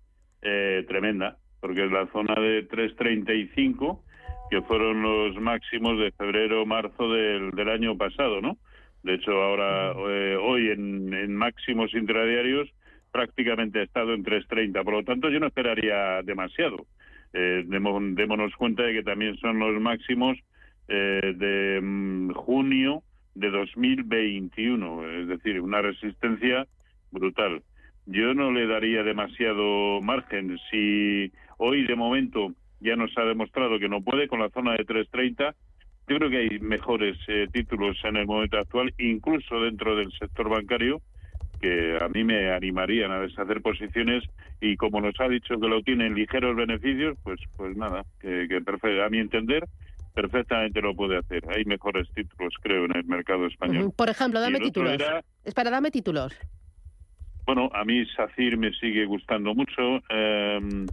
eh, 0.41 0.83
tremenda, 0.87 1.37
porque 1.61 1.85
es 1.85 1.91
la 1.91 2.07
zona 2.07 2.33
de 2.33 2.67
3.35, 2.67 4.01
que 4.49 4.63
fueron 4.63 5.03
los 5.03 5.39
máximos 5.39 5.99
de 5.99 6.11
febrero-marzo 6.13 7.07
del, 7.07 7.51
del 7.51 7.69
año 7.69 7.95
pasado, 7.95 8.41
¿no? 8.41 8.57
De 9.03 9.13
hecho, 9.13 9.33
ahora, 9.33 9.91
eh, 10.09 10.37
hoy 10.41 10.71
en, 10.71 11.13
en 11.13 11.35
máximos 11.35 11.93
intradiarios, 11.93 12.67
prácticamente 13.11 13.77
ha 13.77 13.83
estado 13.83 14.15
en 14.15 14.23
3.30. 14.23 14.83
Por 14.83 14.93
lo 14.95 15.03
tanto, 15.03 15.29
yo 15.29 15.39
no 15.39 15.45
esperaría 15.45 16.23
demasiado. 16.23 16.87
Eh, 17.31 17.63
démonos 17.67 18.55
cuenta 18.55 18.81
de 18.81 18.93
que 18.93 19.03
también 19.03 19.37
son 19.37 19.59
los 19.59 19.79
máximos 19.79 20.35
eh, 20.87 21.35
de 21.35 21.79
mm, 21.79 22.31
junio 22.31 23.03
de 23.35 23.49
2021, 23.49 25.09
es 25.21 25.27
decir, 25.27 25.59
una 25.61 25.81
resistencia 25.81 26.65
brutal. 27.11 27.61
Yo 28.05 28.33
no 28.33 28.51
le 28.51 28.67
daría 28.67 29.03
demasiado 29.03 30.01
margen. 30.01 30.57
Si 30.69 31.31
hoy 31.57 31.85
de 31.87 31.95
momento 31.95 32.53
ya 32.79 32.95
nos 32.95 33.17
ha 33.17 33.23
demostrado 33.23 33.79
que 33.79 33.87
no 33.89 34.01
puede 34.01 34.27
con 34.27 34.39
la 34.41 34.49
zona 34.49 34.73
de 34.73 34.83
330, 34.85 35.55
yo 36.07 36.17
creo 36.17 36.29
que 36.29 36.37
hay 36.37 36.59
mejores 36.59 37.17
eh, 37.27 37.47
títulos 37.51 37.97
en 38.03 38.17
el 38.17 38.27
momento 38.27 38.57
actual, 38.57 38.93
incluso 38.97 39.61
dentro 39.61 39.95
del 39.95 40.11
sector 40.11 40.49
bancario, 40.49 41.01
que 41.61 41.97
a 42.01 42.09
mí 42.09 42.25
me 42.25 42.51
animarían 42.51 43.11
a 43.11 43.21
deshacer 43.21 43.61
posiciones 43.61 44.25
y 44.59 44.75
como 44.75 44.99
nos 44.99 45.17
ha 45.21 45.29
dicho 45.29 45.57
que 45.57 45.67
lo 45.69 45.81
tienen 45.81 46.13
ligeros 46.13 46.57
beneficios, 46.57 47.17
pues 47.23 47.39
pues 47.55 47.77
nada, 47.77 48.03
que, 48.19 48.47
que 48.49 48.61
perfe- 48.61 49.01
a 49.01 49.09
mi 49.09 49.19
entender 49.19 49.63
perfectamente 50.13 50.81
lo 50.81 50.95
puede 50.95 51.17
hacer. 51.17 51.43
Hay 51.49 51.65
mejores 51.65 52.07
títulos, 52.13 52.53
creo, 52.61 52.85
en 52.85 52.95
el 52.95 53.03
mercado 53.05 53.45
español. 53.47 53.91
Por 53.95 54.09
ejemplo, 54.09 54.39
dame 54.39 54.59
títulos. 54.59 54.93
era- 54.93 55.23
Espera, 55.43 55.69
dame 55.69 55.91
títulos. 55.91 56.33
Bueno, 57.45 57.69
a 57.73 57.83
mí 57.83 58.05
SACIR 58.15 58.57
me 58.57 58.71
sigue 58.73 59.05
gustando 59.05 59.53
mucho. 59.53 59.97
Eh, 60.09 60.87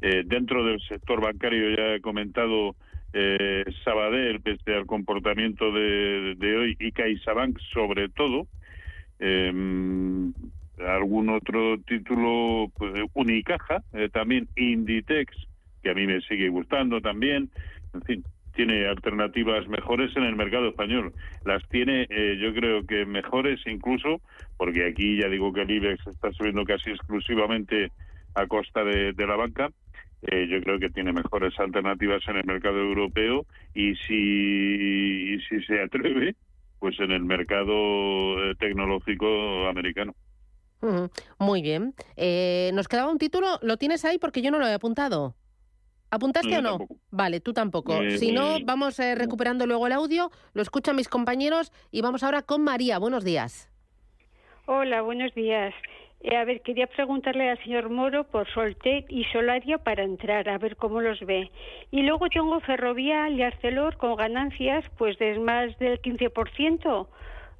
eh, 0.00 0.22
dentro 0.24 0.64
del 0.64 0.80
sector 0.82 1.20
bancario 1.20 1.76
ya 1.76 1.94
he 1.94 2.00
comentado 2.00 2.76
eh, 3.12 3.64
Sabadell, 3.84 4.40
pese 4.40 4.74
al 4.74 4.86
comportamiento 4.86 5.70
de, 5.70 6.34
de 6.38 6.56
hoy, 6.56 6.76
y 6.80 6.92
CaixaBank 6.92 7.58
sobre 7.74 8.08
todo. 8.08 8.46
Eh, 9.18 9.52
algún 10.78 11.28
otro 11.28 11.78
título, 11.86 12.72
pues, 12.78 12.92
Unicaja, 13.12 13.84
eh, 13.92 14.08
también 14.10 14.48
Inditex, 14.56 15.36
que 15.82 15.90
a 15.90 15.94
mí 15.94 16.06
me 16.06 16.20
sigue 16.22 16.48
gustando 16.48 17.00
también. 17.02 17.50
En 17.92 18.02
fin, 18.02 18.24
tiene 18.52 18.86
alternativas 18.86 19.66
mejores 19.68 20.16
en 20.16 20.24
el 20.24 20.36
mercado 20.36 20.68
español. 20.68 21.12
Las 21.44 21.66
tiene, 21.68 22.06
eh, 22.10 22.38
yo 22.40 22.52
creo 22.54 22.86
que 22.86 23.04
mejores 23.06 23.60
incluso, 23.66 24.20
porque 24.56 24.86
aquí 24.86 25.20
ya 25.20 25.28
digo 25.28 25.52
que 25.52 25.62
el 25.62 25.70
IBEX 25.70 26.06
está 26.06 26.32
subiendo 26.32 26.64
casi 26.64 26.90
exclusivamente 26.90 27.90
a 28.34 28.46
costa 28.46 28.84
de, 28.84 29.14
la 29.26 29.36
banca. 29.36 29.70
Eh, 30.22 30.46
yo 30.48 30.60
creo 30.62 30.78
que 30.78 30.90
tiene 30.90 31.12
mejores 31.12 31.58
alternativas 31.58 32.22
en 32.28 32.36
el 32.36 32.44
mercado 32.44 32.78
europeo 32.78 33.44
y 33.74 33.96
si, 33.96 35.38
se 35.66 35.80
atreve, 35.82 36.36
pues 36.78 36.98
en 37.00 37.10
el 37.10 37.24
mercado 37.24 37.74
eh, 38.44 38.54
tecnológico 38.58 39.66
americano. 39.68 40.14
Muy 41.38 41.62
bien. 41.62 41.94
Eh, 42.16 42.70
nos 42.74 42.88
quedaba 42.88 43.10
un 43.10 43.18
título. 43.18 43.58
¿Lo 43.62 43.76
tienes 43.76 44.04
ahí? 44.04 44.18
Porque 44.18 44.42
yo 44.42 44.50
no 44.50 44.58
lo 44.58 44.66
he 44.66 44.74
apuntado. 44.74 45.36
¿Apuntaste 46.12 46.50
No, 46.50 46.58
o 46.58 46.62
no? 46.62 46.68
tampoco. 46.78 46.96
Vale, 47.10 47.40
tú 47.40 47.52
tampoco. 47.54 47.94
Eh, 48.02 48.18
si 48.18 48.32
no, 48.32 48.56
eh, 48.56 48.62
vamos 48.64 48.98
eh, 49.00 49.14
recuperando 49.14 49.66
luego 49.66 49.86
el 49.86 49.94
audio. 49.94 50.30
Lo 50.52 50.60
escuchan 50.60 50.94
mis 50.94 51.08
compañeros 51.08 51.72
y 51.90 52.02
vamos 52.02 52.22
ahora 52.22 52.42
con 52.42 52.62
María. 52.62 52.98
Buenos 52.98 53.24
días. 53.24 53.70
Hola, 54.66 55.00
buenos 55.00 55.34
días. 55.34 55.74
Eh, 56.20 56.36
a 56.36 56.44
ver, 56.44 56.60
quería 56.60 56.86
preguntarle 56.86 57.50
al 57.50 57.58
señor 57.64 57.88
Moro 57.88 58.24
por 58.24 58.46
Soltec 58.52 59.06
y 59.10 59.24
Solaria 59.32 59.78
para 59.78 60.04
entrar, 60.04 60.48
a 60.50 60.58
ver 60.58 60.76
cómo 60.76 61.00
los 61.00 61.18
ve. 61.20 61.50
Y 61.90 62.02
luego 62.02 62.28
tengo 62.28 62.60
Ferrovial 62.60 63.32
y 63.32 63.42
Arcelor 63.42 63.96
con 63.96 64.14
ganancias 64.14 64.84
pues 64.98 65.18
de 65.18 65.38
más 65.38 65.76
del 65.78 66.00
15%. 66.00 67.08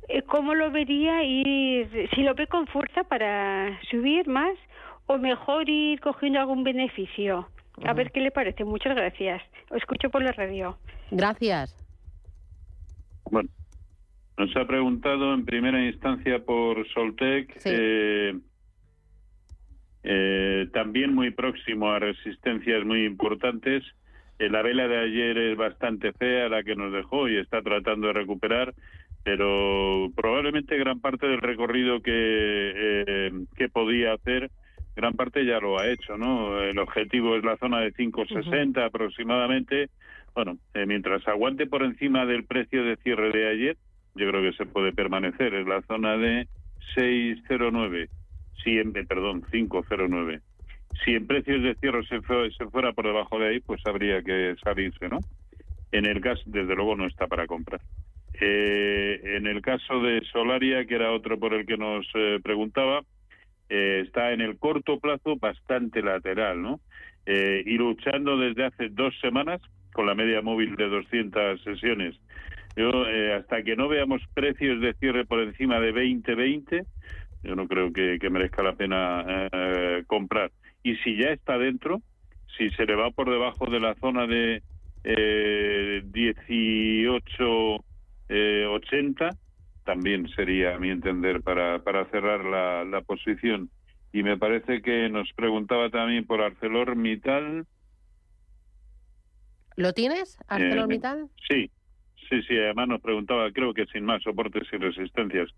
Eh, 0.09 0.23
¿Cómo 0.23 0.55
lo 0.55 0.71
vería 0.71 1.25
y 1.25 1.89
si 2.15 2.23
lo 2.23 2.35
ve 2.35 2.47
con 2.49 2.67
fuerza 2.67 3.03
para 3.05 3.81
subir 3.91 4.29
más 4.29 4.57
o 5.07 5.17
mejor 5.17 5.69
ir 5.71 6.01
cogiendo 6.01 6.39
algún 6.39 6.63
beneficio? 6.65 7.49
A 7.85 7.93
ver 7.95 8.11
qué 8.13 8.21
le 8.21 8.31
parece. 8.31 8.65
Muchas 8.65 8.95
gracias. 8.95 9.43
Os 9.71 9.79
escucho 9.79 10.11
por 10.11 10.23
la 10.23 10.33
radio. 10.33 10.77
Gracias. 11.11 11.77
Bueno, 13.31 13.49
nos 14.37 14.55
ha 14.57 14.67
preguntado 14.67 15.33
en 15.35 15.45
primera 15.45 15.85
instancia 15.85 16.39
por 16.45 16.87
Soltec, 16.89 17.53
Sí. 17.59 17.71
eh, 17.73 18.35
eh, 20.05 20.69
también 20.73 21.15
muy 21.15 21.31
próximo 21.31 21.91
a 21.91 21.99
resistencias 21.99 22.85
muy 22.85 23.05
importantes. 23.05 23.85
Eh, 24.39 24.49
la 24.51 24.63
vela 24.63 24.89
de 24.89 24.99
ayer 24.99 25.39
es 25.39 25.57
bastante 25.57 26.13
fea, 26.13 26.49
la 26.49 26.63
que 26.63 26.75
nos 26.75 26.93
dejó 26.93 27.29
y 27.29 27.37
está 27.39 27.63
tratando 27.63 28.09
de 28.09 28.13
recuperar, 28.15 28.75
pero 29.23 30.11
probablemente 30.17 30.77
gran 30.77 31.01
parte 31.01 31.27
del 31.29 31.41
recorrido 31.41 32.03
que, 32.03 32.13
eh, 32.15 33.33
que 33.57 33.69
podía 33.69 34.15
hacer 34.15 34.51
gran 34.95 35.15
parte 35.15 35.45
ya 35.45 35.59
lo 35.59 35.79
ha 35.79 35.89
hecho, 35.89 36.17
¿no? 36.17 36.61
El 36.61 36.79
objetivo 36.79 37.37
es 37.37 37.45
la 37.45 37.57
zona 37.57 37.81
de 37.81 37.93
5.60 37.93 38.85
aproximadamente. 38.85 39.89
Bueno, 40.35 40.59
eh, 40.75 40.87
mientras 40.87 41.27
aguante 41.29 41.67
por 41.67 41.83
encima 41.83 42.27
del 42.27 42.45
precio 42.45 42.85
de 42.85 42.97
cierre 42.97 43.31
de 43.31 43.49
ayer, 43.49 43.77
yo 44.15 44.29
creo 44.29 44.43
que 44.43 44.57
se 44.57 44.67
puede 44.67 44.93
permanecer. 44.93 45.55
Es 45.55 45.67
la 45.67 45.83
zona 45.83 46.17
de 46.17 46.47
6.09, 46.97 48.09
si 48.63 48.79
en, 48.79 48.93
perdón, 48.93 49.43
5.09. 49.51 50.41
Si 51.05 51.15
en 51.15 51.27
precios 51.27 51.63
de 51.63 51.75
cierre 51.77 52.05
se, 52.07 52.21
se 52.57 52.67
fuera 52.67 52.93
por 52.93 53.07
debajo 53.07 53.39
de 53.39 53.49
ahí, 53.49 53.61
pues 53.61 53.81
habría 53.87 54.23
que 54.23 54.55
salirse, 54.63 55.09
¿no? 55.09 55.21
En 55.91 56.07
el 56.07 56.21
caso, 56.21 56.43
desde 56.47 56.75
luego, 56.75 56.97
no 56.97 57.07
está 57.07 57.27
para 57.27 57.47
comprar. 57.47 57.81
Eh, 58.41 59.21
en 59.37 59.47
el 59.47 59.61
caso 59.63 60.01
de 60.01 60.23
Solaria, 60.33 60.85
que 60.87 60.95
era 60.95 61.13
otro 61.13 61.39
por 61.39 61.55
el 61.55 61.67
que 61.67 61.77
nos 61.77 62.07
eh, 62.15 62.41
preguntaba, 62.43 63.03
eh, 63.73 64.03
está 64.07 64.33
en 64.33 64.41
el 64.41 64.59
corto 64.59 64.99
plazo 64.99 65.37
bastante 65.37 66.03
lateral, 66.03 66.63
¿no? 66.63 66.81
y 67.25 67.79
luchando 67.79 68.37
desde 68.37 68.65
hace 68.65 68.89
dos 68.89 69.15
semanas 69.21 69.61
con 69.93 70.07
la 70.07 70.15
media 70.17 70.43
móvil 70.43 70.75
de 70.75 70.89
200 70.89 71.63
sesiones. 71.63 72.17
Yo, 72.75 72.91
hasta 73.39 73.63
que 73.63 73.77
no 73.77 73.87
veamos 73.87 74.21
precios 74.35 74.81
de 74.81 74.93
cierre 74.95 75.25
por 75.25 75.41
encima 75.41 75.79
de 75.79 75.95
20-20, 75.95 76.85
yo 77.45 77.55
no 77.55 77.69
creo 77.69 77.93
que, 77.93 78.19
merezca 78.29 78.65
la 78.65 78.73
pena 78.73 79.49
comprar. 80.09 80.51
Y 80.83 80.97
si 80.97 81.17
ya 81.17 81.29
está 81.29 81.59
dentro, 81.59 82.03
si 82.57 82.71
se 82.71 82.87
le 82.87 82.97
va 82.97 83.11
por 83.11 83.31
debajo 83.31 83.67
de 83.71 83.79
la 83.79 83.95
zona 83.95 84.27
de 84.27 84.63
eh, 85.05 86.03
18 86.05 87.85
eh, 88.29 88.67
80 88.67 89.31
también 89.85 90.29
sería 90.31 90.75
a 90.75 90.79
mi 90.79 90.91
entender 90.91 91.43
para, 91.43 91.81
para 91.81 92.05
cerrar 92.07 92.45
la, 92.45 92.85
la 92.85 93.01
posición 93.03 93.71
y 94.13 94.23
me 94.23 94.37
parece 94.37 94.83
que 94.83 95.09
nos 95.09 95.33
preguntaba 95.35 95.91
también 95.91 96.27
por 96.27 96.43
ArcelorMittal 96.43 97.67
¿Lo 99.77 99.93
tienes, 99.93 100.37
ArcelorMittal? 100.49 101.23
Eh, 101.23 101.29
sí, 101.49 101.71
sí, 102.29 102.43
sí. 102.43 102.59
Además 102.59 102.89
nos 102.89 103.01
preguntaba, 103.01 103.51
creo 103.53 103.73
que 103.73 103.87
sin 103.87 104.05
más 104.05 104.23
soportes 104.23 104.65
y 104.71 104.77
resistencias. 104.77 105.49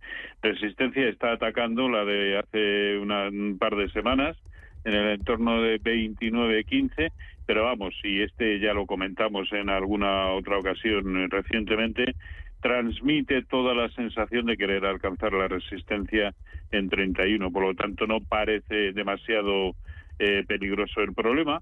Resistencia 0.41 1.09
está 1.09 1.33
atacando 1.33 1.89
la 1.89 2.05
de 2.05 2.39
hace 2.39 2.99
una, 2.99 3.29
un 3.29 3.59
par 3.59 3.75
de 3.75 3.89
semanas 3.91 4.37
en 4.85 4.95
el 4.95 5.11
entorno 5.15 5.61
de 5.63 5.81
29-15 5.81 7.11
pero 7.47 7.65
vamos, 7.65 7.95
y 8.03 8.23
este 8.23 8.59
ya 8.59 8.73
lo 8.73 8.87
comentamos 8.87 9.53
en 9.53 9.69
alguna 9.69 10.31
otra 10.31 10.59
ocasión 10.59 11.31
recientemente, 11.31 12.15
transmite 12.65 13.43
toda 13.43 13.75
la 13.75 13.91
sensación 13.91 14.47
de 14.47 14.57
querer 14.57 14.87
alcanzar 14.87 15.35
la 15.35 15.49
resistencia 15.49 16.35
en 16.71 16.89
31, 16.89 17.51
por 17.53 17.63
lo 17.63 17.75
tanto 17.75 18.07
no 18.07 18.21
parece 18.21 18.95
demasiado 18.95 19.77
eh, 20.19 20.45
peligroso 20.49 21.03
el 21.03 21.13
problema. 21.13 21.61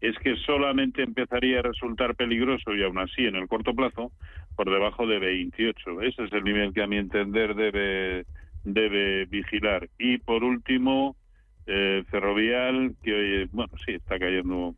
Es 0.00 0.18
que 0.18 0.34
solamente 0.44 1.04
empezaría 1.04 1.60
a 1.60 1.62
resultar 1.62 2.16
peligroso 2.16 2.74
y 2.74 2.82
aún 2.82 2.98
así 2.98 3.26
en 3.26 3.36
el 3.36 3.46
corto 3.46 3.74
plazo 3.74 4.10
por 4.56 4.68
debajo 4.68 5.06
de 5.06 5.20
28. 5.20 6.02
Ese 6.02 6.24
es 6.24 6.32
el 6.32 6.42
nivel 6.42 6.74
que 6.74 6.82
a 6.82 6.88
mi 6.88 6.96
entender 6.96 7.54
debe 7.54 8.26
debe 8.64 9.26
vigilar. 9.26 9.88
Y 10.00 10.18
por 10.18 10.42
último, 10.42 11.14
eh, 11.68 12.02
Ferrovial, 12.10 12.96
que 13.04 13.14
hoy, 13.14 13.48
bueno, 13.52 13.72
sí, 13.86 13.92
está 13.92 14.18
cayendo 14.18 14.74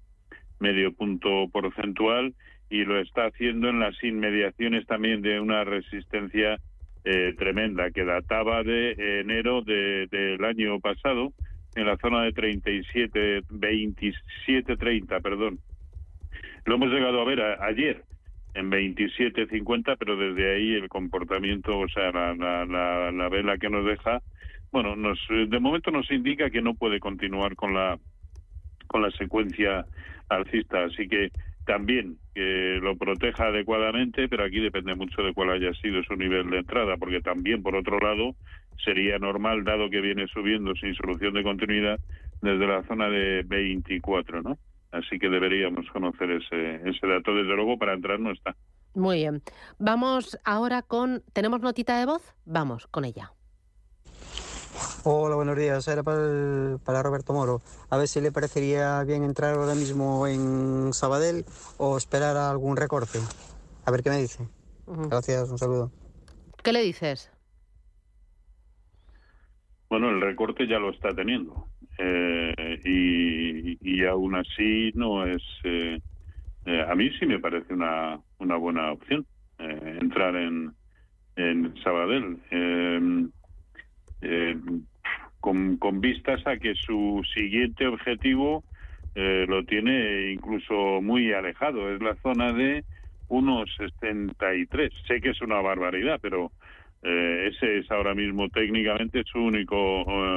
medio 0.61 0.93
punto 0.93 1.49
porcentual 1.51 2.35
y 2.73 2.87
lo 2.87 2.99
está 2.99 3.27
haciendo 3.27 3.69
en 3.69 3.81
las 3.81 4.03
inmediaciones 4.03 4.87
también 4.87 5.21
de 5.21 5.39
una 5.39 5.63
resistencia 5.63 6.59
eh, 7.05 7.35
tremenda 7.37 7.91
que 7.91 8.03
databa 8.03 8.63
de 8.63 9.21
enero 9.21 9.61
del 9.61 10.43
año 10.43 10.81
pasado 10.81 11.35
en 11.75 11.87
la 11.87 11.99
zona 11.99 12.23
de 12.23 12.33
37, 12.33 13.43
27, 13.51 14.77
30, 14.79 15.21
perdón. 15.21 15.59
Lo 16.65 16.77
hemos 16.77 16.89
llegado 16.89 17.21
a 17.21 17.27
ver 17.27 17.43
ayer 17.61 18.05
en 18.55 18.71
27.50, 18.71 19.97
pero 19.99 20.17
desde 20.17 20.55
ahí 20.55 20.73
el 20.73 20.89
comportamiento, 20.89 21.79
o 21.79 21.89
sea, 21.89 22.11
la, 22.11 22.35
la, 22.35 23.13
la, 23.13 23.29
vela 23.29 23.59
que 23.59 23.69
nos 23.69 23.85
deja, 23.85 24.23
bueno, 24.71 24.97
nos 24.97 25.19
de 25.29 25.61
momento 25.61 25.91
nos 25.91 26.11
indica 26.11 26.49
que 26.49 26.63
no 26.63 26.73
puede 26.73 27.01
continuar 27.01 27.55
con 27.55 27.75
la 27.75 27.99
con 28.87 29.03
la 29.03 29.11
secuencia 29.11 29.85
alcista. 30.31 30.85
Así 30.85 31.07
que 31.07 31.31
también 31.65 32.19
que 32.35 32.79
lo 32.81 32.97
proteja 32.97 33.47
adecuadamente, 33.47 34.29
pero 34.29 34.45
aquí 34.45 34.61
depende 34.61 34.95
mucho 34.95 35.23
de 35.23 35.33
cuál 35.35 35.51
haya 35.51 35.73
sido 35.75 36.03
su 36.03 36.15
nivel 36.17 36.51
de 36.51 36.59
entrada, 36.59 36.97
porque 36.97 37.21
también, 37.21 37.63
por 37.63 37.77
otro 37.77 37.99
lado, 37.99 38.35
sería 38.85 39.19
normal, 39.19 39.65
dado 39.65 39.91
que 39.91 40.01
viene 40.01 40.27
subiendo 40.29 40.75
sin 40.75 40.95
solución 40.95 41.35
de 41.35 41.43
continuidad, 41.43 41.99
desde 42.41 42.67
la 42.67 42.83
zona 42.85 43.09
de 43.09 43.43
24, 43.45 44.43
¿no? 44.43 44.59
Así 44.91 45.19
que 45.19 45.29
deberíamos 45.29 45.87
conocer 45.91 46.31
ese, 46.31 46.89
ese 46.89 47.07
dato, 47.07 47.35
desde 47.35 47.55
luego, 47.55 47.79
para 47.79 47.95
entrar 47.95 48.21
no 48.21 48.33
está. 48.33 48.55
Muy 48.95 49.19
bien. 49.19 49.43
Vamos 49.79 50.39
ahora 50.45 50.83
con... 50.83 51.23
¿Tenemos 51.33 51.61
notita 51.61 51.99
de 51.99 52.07
voz? 52.07 52.35
Vamos 52.45 52.87
con 52.89 53.05
ella. 53.05 53.33
Hola, 55.05 55.35
buenos 55.35 55.57
días. 55.57 55.87
Era 55.89 56.03
para, 56.03 56.79
para, 56.85 57.03
Roberto 57.03 57.33
Moro. 57.33 57.61
A 57.91 57.97
ver 57.97 58.07
si 58.07 58.21
le 58.21 58.31
parecería 58.31 59.03
bien 59.05 59.25
entrar 59.25 59.55
ahora 59.55 59.75
mismo 59.75 60.27
en 60.27 60.93
Sabadell 60.93 61.45
o 61.79 61.97
esperar 61.97 62.37
a 62.37 62.51
algún 62.51 62.77
recorte. 62.77 63.19
A 63.85 63.91
ver 63.91 64.03
qué 64.03 64.11
me 64.11 64.19
dice. 64.19 64.47
Gracias, 64.87 65.51
un 65.51 65.59
saludo. 65.59 65.91
¿Qué 66.63 66.73
le 66.73 66.83
dices? 66.83 67.33
Bueno, 69.91 70.09
el 70.11 70.21
recorte 70.21 70.67
ya 70.67 70.79
lo 70.79 70.91
está 70.91 71.15
teniendo. 71.15 71.69
Eh, 71.99 72.81
y, 72.85 73.79
y, 73.81 74.07
aún 74.07 74.37
así 74.37 74.93
no 74.95 75.27
es... 75.27 75.43
Eh, 75.65 76.01
eh, 76.65 76.87
a 76.89 76.95
mí 76.95 77.11
sí 77.19 77.27
me 77.27 77.41
parece 77.41 77.75
una, 77.75 78.21
una 78.39 78.57
buena 78.57 78.93
opción 78.93 79.27
entrar 79.59 80.35
en, 80.35 80.75
en 81.37 81.75
Sabadell. 81.85 82.39
Eh, 84.23 84.57
con, 85.41 85.77
con, 85.79 86.01
vistas 86.01 86.41
a 86.47 86.57
que 86.57 86.75
su 86.77 87.21
siguiente 87.35 87.89
objetivo 87.89 88.63
eh, 89.17 89.45
lo 89.49 89.65
tiene 89.65 90.31
incluso 90.31 91.03
muy 91.03 91.33
alejado, 91.33 91.93
es 91.93 92.01
la 92.01 92.15
zona 92.23 92.53
de 92.53 92.85
1,63. 93.29 94.93
Sé 95.09 95.21
que 95.21 95.31
es 95.31 95.43
una 95.43 95.61
barbaridad, 95.61 96.21
pero 96.23 96.53
eh, 97.03 97.51
ese 97.53 97.79
es 97.79 97.91
ahora 97.91 98.15
mismo 98.15 98.49
técnicamente 98.51 99.25
su 99.25 99.41
único 99.41 99.77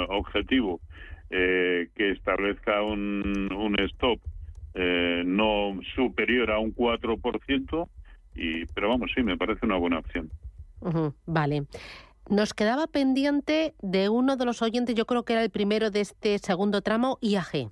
objetivo, 0.10 0.82
que 1.30 1.92
establezca 1.98 2.82
un, 2.82 3.52
un 3.52 3.76
stop 3.92 4.20
no 4.74 5.78
superior 5.96 6.50
a 6.50 6.60
un 6.60 6.74
4%, 6.74 7.90
y, 8.36 8.66
pero 8.68 8.90
vamos, 8.90 9.12
sí, 9.14 9.22
me 9.22 9.38
parece 9.38 9.66
una 9.66 9.78
buena 9.78 10.00
opción. 10.00 10.30
vale. 11.26 11.64
Nos 12.30 12.54
quedaba 12.54 12.88
pendiente 12.88 13.76
de 13.82 14.10
uno 14.10 14.36
de 14.36 14.46
los 14.46 14.62
oyentes, 14.62 14.96
yo 14.96 15.06
creo 15.06 15.24
que 15.24 15.34
era 15.34 15.44
el 15.44 15.52
primero 15.52 15.92
de 15.92 16.02
este 16.02 16.40
segundo 16.40 16.82
tramo, 16.82 17.20
IAG. 17.22 17.70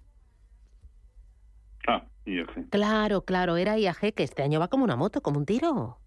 Ah, 1.87 2.05
IAG. 2.25 2.69
Claro, 2.69 3.23
claro, 3.23 3.57
era 3.57 3.79
IAG, 3.79 4.13
que 4.13 4.23
este 4.23 4.43
año 4.43 4.59
va 4.59 4.67
como 4.67 4.83
una 4.83 4.95
moto, 4.95 5.21
como 5.21 5.39
un 5.39 5.45
tiro. 5.45 5.97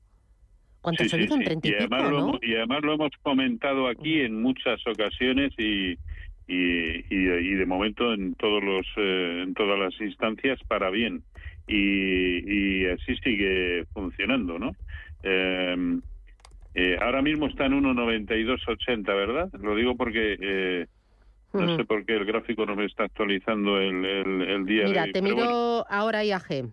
¿Cuánto 0.81 1.03
ha 1.03 1.09
subido? 1.09 1.35
En 1.35 1.43
30 1.43 1.69
y, 1.69 1.75
además 1.75 2.11
lo, 2.11 2.39
y 2.41 2.55
además 2.55 2.83
lo 2.83 2.95
hemos 2.95 3.11
comentado 3.23 3.89
aquí 3.89 4.21
en 4.21 4.41
muchas 4.41 4.81
ocasiones 4.87 5.53
y, 5.59 5.99
y, 6.47 7.03
y, 7.11 7.55
de 7.55 7.67
momento 7.67 8.15
en 8.15 8.37
todos 8.37 8.63
los 8.63 8.87
eh, 8.97 9.43
en 9.43 9.55
todas 9.55 9.77
las 9.77 10.01
instancias 10.01 10.61
para 10.69 10.91
bien 10.91 11.25
y, 11.67 12.85
y 12.85 12.87
así 12.87 13.17
sigue 13.17 13.85
funcionando 13.93 14.61
no 14.61 14.77
eh, 15.25 15.99
eh, 16.79 16.99
ahora 17.01 17.23
mismo 17.23 17.47
está 17.47 17.65
en 17.65 17.83
1.9280, 17.83 19.07
¿verdad? 19.07 19.49
Lo 19.63 19.75
digo 19.75 19.97
porque 19.97 20.37
eh, 20.39 20.87
no 21.55 21.75
sé 21.75 21.87
por 21.87 22.05
qué 22.05 22.17
el 22.17 22.27
gráfico 22.27 22.67
no 22.67 22.77
me 22.77 22.85
está 22.85 23.05
actualizando 23.05 23.81
el, 23.81 24.05
el, 24.05 24.67
día 24.67 24.85
Mira, 24.85 25.07
de 25.07 25.13
te 25.13 25.23
miro 25.23 25.87
ahora 25.89 26.23
IAG. 26.23 26.67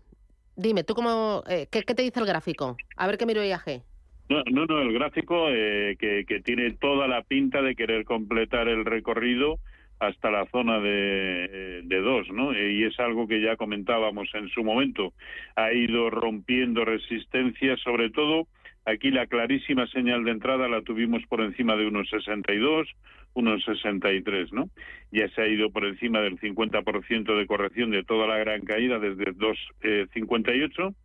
Dime, 0.57 0.83
¿tú 0.83 0.93
cómo, 0.93 1.41
eh, 1.47 1.67
¿qué, 1.71 1.83
te 1.83 2.01
dice 2.01 2.19
el 2.19 2.25
gráfico? 2.25 2.75
A 2.97 3.07
ver 3.07 3.17
qué 3.17 3.25
miro 3.25 3.45
IAG. 3.45 3.81
No, 4.27 4.43
no, 4.51 4.65
no 4.65 4.81
el 4.81 4.91
gráfico 4.91 5.47
que, 5.47 6.25
que 6.27 6.41
tiene 6.41 6.71
toda 6.71 7.07
la 7.07 7.21
pinta 7.21 7.61
de 7.61 7.73
querer 7.73 8.03
completar 8.03 8.67
el 8.67 8.83
recorrido 8.83 9.59
hasta 9.99 10.29
la 10.31 10.45
zona 10.47 10.81
de, 10.81 11.81
de 11.85 12.01
dos, 12.01 12.27
¿no? 12.29 12.51
Y 12.51 12.83
es 12.83 12.99
algo 12.99 13.25
que 13.25 13.41
ya 13.41 13.55
comentábamos 13.55 14.27
en 14.33 14.49
su 14.49 14.65
momento. 14.65 15.13
Ha 15.55 15.71
ido 15.71 16.09
rompiendo 16.09 16.83
resistencia, 16.83 17.77
sobre 17.77 18.09
todo 18.09 18.47
Aquí 18.85 19.11
la 19.11 19.27
clarísima 19.27 19.87
señal 19.87 20.25
de 20.25 20.31
entrada 20.31 20.67
la 20.67 20.81
tuvimos 20.81 21.23
por 21.27 21.41
encima 21.41 21.75
de 21.77 21.87
unos 21.87 22.09
62, 22.09 22.89
unos 23.33 23.63
63, 23.63 24.51
¿no? 24.51 24.69
Ya 25.11 25.29
se 25.29 25.41
ha 25.41 25.47
ido 25.47 25.71
por 25.71 25.85
encima 25.85 26.19
del 26.19 26.37
50% 26.37 27.37
de 27.37 27.47
corrección 27.47 27.91
de 27.91 28.03
toda 28.03 28.27
la 28.27 28.37
gran 28.37 28.61
caída 28.61 28.99
desde 28.99 29.33
2,58, 29.33 30.89
eh, 30.89 30.95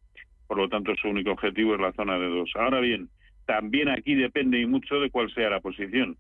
por 0.49 0.59
lo 0.59 0.69
tanto 0.69 0.95
su 0.97 1.09
único 1.09 1.31
objetivo 1.31 1.75
es 1.75 1.81
la 1.81 1.93
zona 1.93 2.19
de 2.19 2.27
2. 2.27 2.51
Ahora 2.57 2.81
bien, 2.81 3.09
también 3.47 3.89
aquí 3.89 4.15
depende 4.15 4.61
y 4.61 4.67
mucho 4.67 4.99
de 5.01 5.11
cuál 5.11 5.33
sea 5.33 5.49
la 5.49 5.61
posición. 5.61 6.17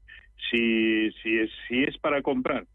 Si, 0.50 1.10
si, 1.22 1.38
es, 1.38 1.50
si 1.66 1.82
es 1.82 1.98
para 1.98 2.22
comprar 2.22 2.66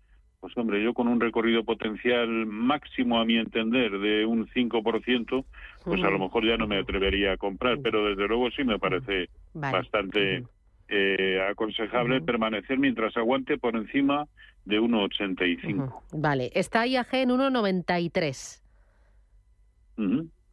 pues 0.43 0.57
hombre, 0.57 0.83
yo 0.83 0.93
con 0.93 1.07
un 1.07 1.21
recorrido 1.21 1.63
potencial 1.63 2.27
máximo 2.45 3.17
a 3.17 3.23
mi 3.23 3.37
entender 3.37 3.97
de 3.97 4.25
un 4.25 4.45
5%, 4.49 5.45
pues 5.85 6.03
a 6.03 6.09
lo 6.09 6.19
mejor 6.19 6.45
ya 6.45 6.57
no 6.57 6.67
me 6.67 6.79
atrevería 6.79 7.31
a 7.31 7.37
comprar, 7.37 7.79
pero 7.81 8.03
desde 8.09 8.27
luego 8.27 8.51
sí 8.51 8.65
me 8.65 8.77
parece 8.77 9.29
bastante 9.53 10.43
eh, 10.89 11.39
aconsejable 11.49 12.19
permanecer 12.19 12.77
mientras 12.77 13.15
aguante 13.15 13.57
por 13.57 13.77
encima 13.77 14.27
de 14.65 14.81
1,85. 14.81 16.01
Vale, 16.11 16.51
está 16.53 16.85
IAG 16.87 17.07
en 17.13 17.29
1,93. 17.29 18.61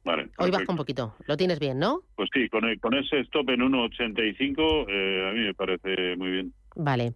Vale, 0.04 0.28
Hoy 0.38 0.50
baja 0.52 0.66
un 0.68 0.76
poquito. 0.76 1.16
Lo 1.26 1.36
tienes 1.36 1.58
bien, 1.58 1.80
¿no? 1.80 2.02
Pues 2.14 2.30
sí, 2.32 2.48
con, 2.48 2.62
con 2.76 2.94
ese 2.94 3.18
stop 3.22 3.50
en 3.50 3.62
1,85 3.62 4.86
eh, 4.88 5.28
a 5.28 5.32
mí 5.32 5.40
me 5.46 5.54
parece 5.54 6.14
muy 6.16 6.30
bien. 6.30 6.52
Vale. 6.76 7.14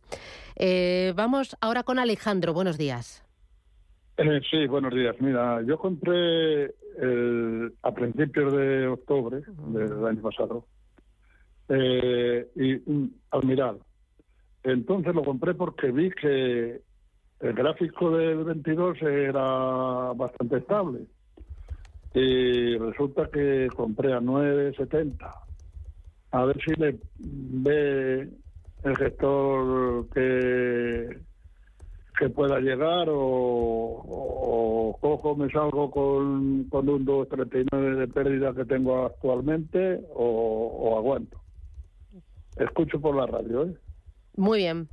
Eh, 0.57 1.13
vamos 1.17 1.57
ahora 1.61 1.83
con 1.83 1.99
Alejandro. 1.99 2.53
Buenos 2.53 2.79
días. 2.79 3.25
Eh, 4.17 4.41
sí, 4.51 4.67
buenos 4.67 4.95
días. 4.95 5.17
Mira, 5.21 5.63
yo 5.63 5.79
compré 5.79 6.75
a 7.83 7.93
principios 7.93 8.53
de 8.53 8.87
octubre 8.87 9.43
del 9.73 10.07
año 10.07 10.23
pasado 10.23 10.65
eh, 11.69 12.47
y 12.55 13.11
Almiral. 13.31 13.79
Entonces 14.63 15.15
lo 15.15 15.25
compré 15.25 15.55
porque 15.55 15.91
vi 15.91 16.11
que 16.11 16.81
el 17.41 17.53
gráfico 17.53 18.17
del 18.17 18.45
22 18.45 19.03
era 19.03 20.13
bastante 20.15 20.59
estable 20.59 21.01
y 22.15 22.77
resulta 22.79 23.29
que 23.31 23.69
compré 23.75 24.13
a 24.13 24.21
9.70. 24.21 25.35
A 26.31 26.45
ver 26.45 26.57
si 26.65 26.75
le 26.75 26.99
ve 27.21 28.29
el 28.85 28.97
gestor 28.97 30.09
que, 30.11 31.19
que 32.19 32.29
pueda 32.31 32.61
llegar 32.61 33.09
o, 33.11 34.97
cojo, 35.01 35.37
me 35.37 35.51
salgo 35.51 35.91
con, 35.91 36.65
con 36.65 36.89
un 36.89 37.05
2.39 37.05 37.97
de 37.97 38.09
pérdida 38.09 38.55
que 38.55 38.65
tengo 38.65 39.07
actualmente 39.07 40.01
o, 40.15 40.97
aguanto. 40.97 41.41
Escucho 42.57 43.01
por 43.01 43.17
la 43.17 43.27
radio. 43.27 43.67
¿eh? 43.67 43.75
Muy 44.37 44.59
bien. 44.59 44.89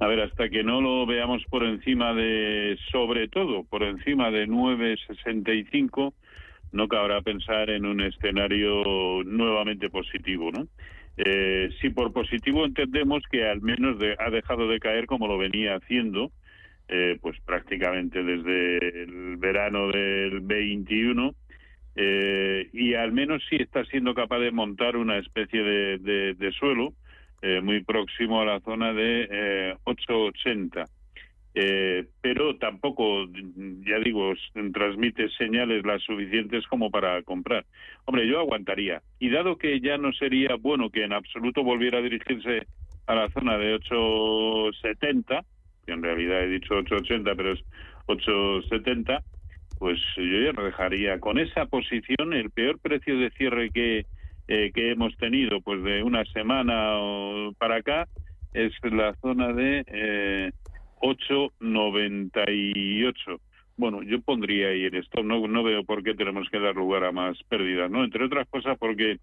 A 0.00 0.06
ver, 0.06 0.20
hasta 0.20 0.48
que 0.48 0.62
no 0.62 0.80
lo 0.80 1.06
veamos 1.06 1.42
por 1.50 1.64
encima 1.64 2.14
de, 2.14 2.78
sobre 2.92 3.26
todo, 3.28 3.64
por 3.64 3.82
encima 3.82 4.30
de 4.30 4.46
9.65, 4.46 6.12
no 6.72 6.88
cabrá 6.88 7.20
pensar 7.22 7.70
en 7.70 7.86
un 7.86 8.00
escenario 8.00 9.22
nuevamente 9.24 9.90
positivo, 9.90 10.50
¿no? 10.52 10.68
Eh, 11.16 11.70
si 11.80 11.90
por 11.90 12.12
positivo 12.12 12.64
entendemos 12.64 13.24
que 13.28 13.48
al 13.48 13.60
menos 13.60 13.96
ha 14.18 14.30
dejado 14.30 14.68
de 14.68 14.78
caer 14.78 15.06
como 15.06 15.26
lo 15.26 15.36
venía 15.36 15.74
haciendo, 15.74 16.30
eh, 16.88 17.18
pues 17.20 17.36
prácticamente 17.44 18.22
desde 18.22 19.02
el 19.02 19.36
verano 19.36 19.88
del 19.88 20.40
21, 20.40 21.34
eh, 21.96 22.68
y 22.72 22.94
al 22.94 23.10
menos 23.10 23.42
sí 23.50 23.56
está 23.56 23.84
siendo 23.86 24.14
capaz 24.14 24.38
de 24.38 24.52
montar 24.52 24.96
una 24.96 25.18
especie 25.18 25.62
de, 25.62 26.52
suelo 26.52 26.94
muy 27.62 27.84
próximo 27.84 28.40
a 28.40 28.44
la 28.44 28.60
zona 28.60 28.92
de 28.92 29.76
880. 29.84 30.84
Eh, 31.54 32.06
pero 32.20 32.56
tampoco, 32.56 33.26
ya 33.26 33.98
digo, 34.04 34.32
transmite 34.72 35.28
señales 35.30 35.84
las 35.84 36.02
suficientes 36.02 36.66
como 36.66 36.90
para 36.90 37.22
comprar. 37.22 37.64
Hombre, 38.04 38.28
yo 38.28 38.38
aguantaría. 38.38 39.02
Y 39.18 39.30
dado 39.30 39.56
que 39.56 39.80
ya 39.80 39.98
no 39.98 40.12
sería 40.12 40.54
bueno 40.56 40.90
que 40.90 41.04
en 41.04 41.12
absoluto 41.12 41.64
volviera 41.64 41.98
a 41.98 42.02
dirigirse 42.02 42.66
a 43.06 43.14
la 43.14 43.30
zona 43.30 43.56
de 43.56 43.74
870, 43.74 45.44
que 45.86 45.92
en 45.92 46.02
realidad 46.02 46.44
he 46.44 46.48
dicho 46.48 46.74
880, 46.74 47.34
pero 47.34 47.52
es 47.52 47.60
870, 48.06 49.22
pues 49.78 49.98
yo 50.16 50.40
ya 50.40 50.52
no 50.52 50.64
dejaría 50.64 51.18
con 51.18 51.38
esa 51.38 51.66
posición 51.66 52.34
el 52.34 52.50
peor 52.50 52.78
precio 52.78 53.18
de 53.18 53.30
cierre 53.30 53.70
que, 53.70 54.04
eh, 54.48 54.70
que 54.74 54.92
hemos 54.92 55.16
tenido, 55.16 55.60
pues 55.60 55.82
de 55.82 56.02
una 56.02 56.24
semana 56.26 56.98
para 57.58 57.76
acá, 57.76 58.08
es 58.52 58.72
la 58.82 59.14
zona 59.22 59.52
de 59.52 59.84
eh, 59.86 60.52
8,98. 61.00 63.40
Bueno, 63.76 64.02
yo 64.02 64.20
pondría 64.20 64.68
ahí 64.68 64.84
en 64.86 64.94
esto, 64.96 65.22
no, 65.22 65.46
no 65.46 65.62
veo 65.62 65.84
por 65.84 66.02
qué 66.02 66.14
tenemos 66.14 66.48
que 66.50 66.58
dar 66.58 66.74
lugar 66.74 67.04
a 67.04 67.12
más 67.12 67.38
pérdidas, 67.48 67.88
¿no? 67.90 68.02
Entre 68.04 68.24
otras 68.24 68.48
cosas 68.48 68.76
porque 68.78 69.18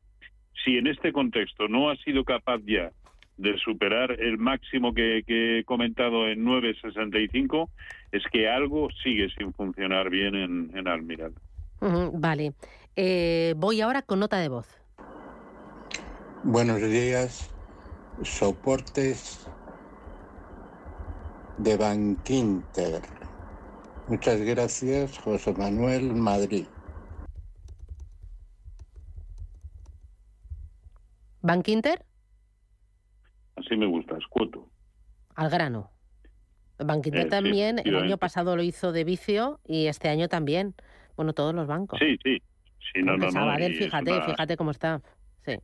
si 0.63 0.77
en 0.77 0.87
este 0.87 1.11
contexto 1.11 1.67
no 1.67 1.89
ha 1.89 1.97
sido 1.97 2.23
capaz 2.23 2.61
ya 2.65 2.91
de 3.37 3.57
superar 3.57 4.11
el 4.11 4.37
máximo 4.37 4.93
que, 4.93 5.23
he 5.27 5.63
comentado 5.65 6.29
en 6.29 6.45
9.65, 6.45 7.69
es 8.11 8.23
que 8.31 8.47
algo 8.47 8.87
sigue 9.03 9.27
sin 9.37 9.53
funcionar 9.53 10.09
bien 10.09 10.35
en, 10.35 10.71
en 10.73 10.87
Almiral. 10.87 11.33
vale. 12.13 12.53
Eh, 12.95 13.53
voy 13.57 13.81
ahora 13.81 14.01
con 14.01 14.19
nota 14.19 14.39
de 14.39 14.47
voz. 14.47 14.67
Buenos 16.43 16.81
días. 16.81 17.51
Soportes 18.23 19.45
de 21.57 21.77
Banquinter. 21.77 23.01
Muchas 24.07 24.41
gracias, 24.41 25.17
José 25.19 25.53
Manuel 25.53 26.13
Madrid. 26.13 26.65
¿Banquinter? 31.41 32.03
Así 33.55 33.75
me 33.77 33.85
gusta, 33.85 34.17
escuto. 34.17 34.67
Al 35.35 35.49
grano. 35.49 35.91
Banquinter 36.77 37.27
eh, 37.27 37.29
también, 37.29 37.79
el 37.83 37.95
año 37.95 38.17
pasado 38.17 38.55
lo 38.55 38.63
hizo 38.63 38.91
de 38.91 39.03
vicio 39.03 39.59
y 39.65 39.87
este 39.87 40.09
año 40.09 40.27
también. 40.27 40.75
Bueno, 41.15 41.33
todos 41.33 41.55
los 41.55 41.67
bancos. 41.67 41.99
Sí, 41.99 42.17
sí. 42.23 42.41
sí 42.93 43.01
no, 43.01 43.15
no, 43.15 43.31
Sabadell, 43.31 43.75
fíjate, 43.75 44.21
fíjate 44.23 44.57
cómo 44.57 44.71
está. 44.71 45.01
Sí. 45.45 45.55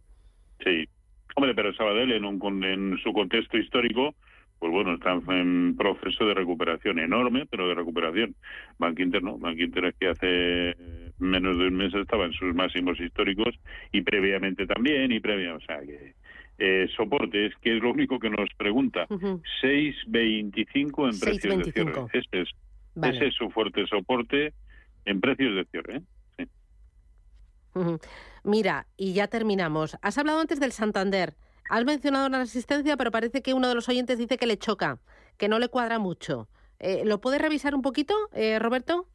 Sí. 0.64 0.88
Hombre, 1.36 1.54
pero 1.54 1.74
Sabadell 1.74 2.12
en, 2.14 2.26
un, 2.26 2.64
en 2.64 2.98
su 3.04 3.12
contexto 3.12 3.58
histórico 3.58 4.16
pues 4.62 4.72
bueno, 4.72 4.94
están 4.94 5.24
en 5.28 5.76
proceso 5.76 6.24
de 6.24 6.36
recuperación 6.36 7.00
enorme, 7.00 7.48
pero 7.50 7.68
de 7.68 7.74
recuperación. 7.74 8.36
Bankinter 8.78 9.24
no, 9.24 9.40
Bankinter 9.40 9.86
es 9.86 9.96
que 9.96 10.10
hace 10.10 10.76
menos 11.18 11.58
de 11.58 11.66
un 11.66 11.78
mes 11.78 11.92
estaba 11.96 12.26
en 12.26 12.34
sus 12.34 12.54
máximos 12.54 13.00
históricos 13.00 13.56
y 13.92 14.04
previamente 14.04 14.68
también, 14.68 15.12
y 15.12 15.20
previa, 15.20 15.56
o 15.56 15.60
sea 15.62 15.82
que 15.82 16.14
eh, 16.60 16.88
soportes, 16.96 17.56
que 17.60 17.76
es 17.76 17.82
lo 17.82 17.92
único 17.92 18.20
que 18.20 18.30
nos 18.30 18.54
pregunta. 18.56 19.08
6.25 19.08 21.12
en 21.12 21.20
precios 21.20 21.58
de 21.58 21.72
cierre. 21.72 21.94
Ese 22.14 22.42
es, 22.42 22.50
ese 23.02 23.28
es 23.30 23.34
su 23.34 23.50
fuerte 23.50 23.88
soporte 23.88 24.54
en 25.06 25.22
precios 25.22 25.56
de 25.56 25.66
cierre. 25.72 26.04
¿eh? 26.38 26.46
Mira, 28.44 28.86
y 28.96 29.14
ya 29.14 29.26
terminamos. 29.26 29.98
Has 30.04 30.20
hablado 30.20 30.40
antes 30.40 30.60
del 30.60 30.72
Santander. 30.72 31.34
Has 31.72 31.86
mencionado 31.86 32.28
una 32.28 32.40
resistencia, 32.40 32.98
pero 32.98 33.12
parece 33.12 33.42
que 33.42 33.54
uno 33.54 33.70
de 33.70 33.76
los 33.76 33.88
oyentes 33.88 34.18
dice 34.18 34.38
que 34.38 34.46
le 34.46 34.58
choca, 34.58 35.00
que 35.38 35.48
no 35.48 35.58
le 35.58 35.70
cuadra 35.70 36.00
mucho. 36.00 36.50
Eh, 36.80 37.04
¿Lo 37.06 37.22
puedes 37.22 37.42
revisar 37.42 37.74
un 37.76 37.82
poquito, 37.82 38.14
eh, 38.34 38.60
Roberto? 38.60 39.08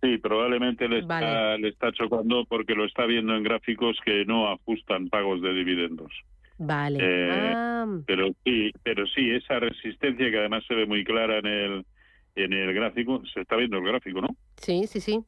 Sí, 0.00 0.16
probablemente 0.16 0.88
le 0.88 1.00
está, 1.00 1.58
le 1.58 1.68
está 1.68 1.92
chocando 1.92 2.46
porque 2.48 2.74
lo 2.74 2.86
está 2.86 3.04
viendo 3.04 3.36
en 3.36 3.42
gráficos 3.42 3.98
que 4.02 4.24
no 4.24 4.50
ajustan 4.50 5.10
pagos 5.10 5.42
de 5.42 5.52
dividendos. 5.52 6.10
Vale. 6.56 6.98
Eh, 7.02 7.52
ah. 7.54 7.86
Pero 8.06 8.28
sí, 8.44 8.70
pero 8.82 9.06
sí, 9.08 9.32
esa 9.32 9.60
resistencia 9.60 10.30
que 10.30 10.38
además 10.38 10.64
se 10.66 10.74
ve 10.74 10.86
muy 10.86 11.04
clara 11.04 11.38
en 11.38 11.46
el 11.46 11.86
en 12.34 12.54
el 12.54 12.72
gráfico, 12.72 13.22
se 13.26 13.42
está 13.42 13.56
viendo 13.56 13.76
el 13.76 13.84
gráfico, 13.84 14.22
¿no? 14.22 14.28
Sí, 14.56 14.86
sí, 14.86 15.02
sí. 15.02 15.20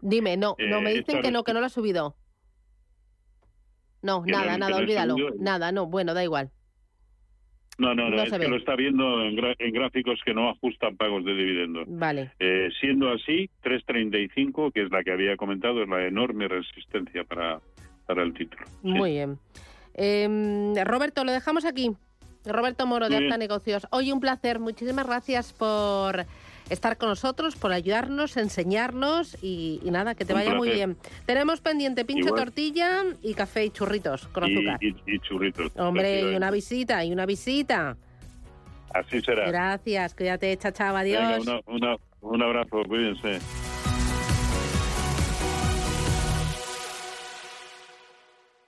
Dime, 0.00 0.38
no, 0.38 0.56
no 0.58 0.80
me 0.80 0.94
dicen 0.94 1.20
que 1.20 1.30
no, 1.30 1.44
que 1.44 1.52
no 1.52 1.60
lo 1.60 1.66
ha 1.66 1.68
subido. 1.68 2.16
No, 4.02 4.24
nada, 4.26 4.58
nada, 4.58 4.76
olvídalo. 4.76 5.16
Nada, 5.38 5.72
no, 5.72 5.86
bueno, 5.86 6.14
da 6.14 6.22
igual. 6.22 6.50
No, 7.78 7.94
no, 7.94 8.10
no, 8.10 8.22
es 8.22 8.32
que 8.32 8.48
lo 8.48 8.56
está 8.56 8.74
viendo 8.74 9.22
en, 9.22 9.36
gráficos 9.36 10.20
que 10.24 10.34
no 10.34 10.50
ajustan 10.50 10.96
pagos 10.96 11.24
de 11.24 11.32
dividendos. 11.32 11.86
Vale. 11.88 12.32
Eh, 12.40 12.70
siendo 12.80 13.08
así, 13.12 13.48
3.35, 13.62 14.72
que 14.72 14.82
es 14.82 14.90
la 14.90 15.04
que 15.04 15.12
había 15.12 15.36
comentado, 15.36 15.82
es 15.82 15.88
la 15.88 16.04
enorme 16.04 16.48
resistencia 16.48 17.22
para, 17.22 17.60
para 18.04 18.24
el 18.24 18.34
título. 18.34 18.64
Muy 18.82 19.12
bien. 19.12 19.38
Em, 19.94 20.74
Roberto, 20.84 21.22
lo 21.22 21.30
dejamos 21.30 21.64
aquí. 21.64 21.92
Roberto 22.44 22.84
Moro, 22.86 23.08
de 23.08 23.16
Alta 23.16 23.38
Negocios. 23.38 23.86
Hoy 23.90 24.10
un 24.10 24.18
placer. 24.18 24.58
Muchísimas 24.58 25.06
gracias 25.06 25.52
por 25.52 26.26
estar 26.70 26.96
con 26.96 27.08
nosotros, 27.08 27.56
por 27.56 27.72
ayudarnos, 27.72 28.36
enseñarnos 28.36 29.36
y, 29.42 29.80
nada, 29.84 30.14
que 30.14 30.24
te 30.24 30.34
vaya 30.34 30.54
muy 30.54 30.70
bien. 30.70 30.96
Tenemos 31.26 31.60
pendiente 31.60 32.04
pincho 32.04 32.34
tortilla 32.34 33.04
y 33.22 33.34
café 33.34 33.64
y 33.64 33.70
churritos 33.70 34.28
con 34.28 34.44
azúcar. 34.44 34.78
Y, 34.80 35.18
churritos. 35.20 35.72
Hombre, 35.76 36.32
y 36.32 36.34
una 36.34 36.50
visita, 36.50 37.04
y 37.04 37.12
una 37.12 37.26
visita. 37.26 37.96
Así 38.94 39.20
será. 39.20 39.48
Gracias, 39.48 40.14
cuídate, 40.14 40.56
chao, 40.56 40.96
adiós. 40.96 41.46
un 42.20 42.42
abrazo, 42.42 42.82
cuídense. 42.86 43.38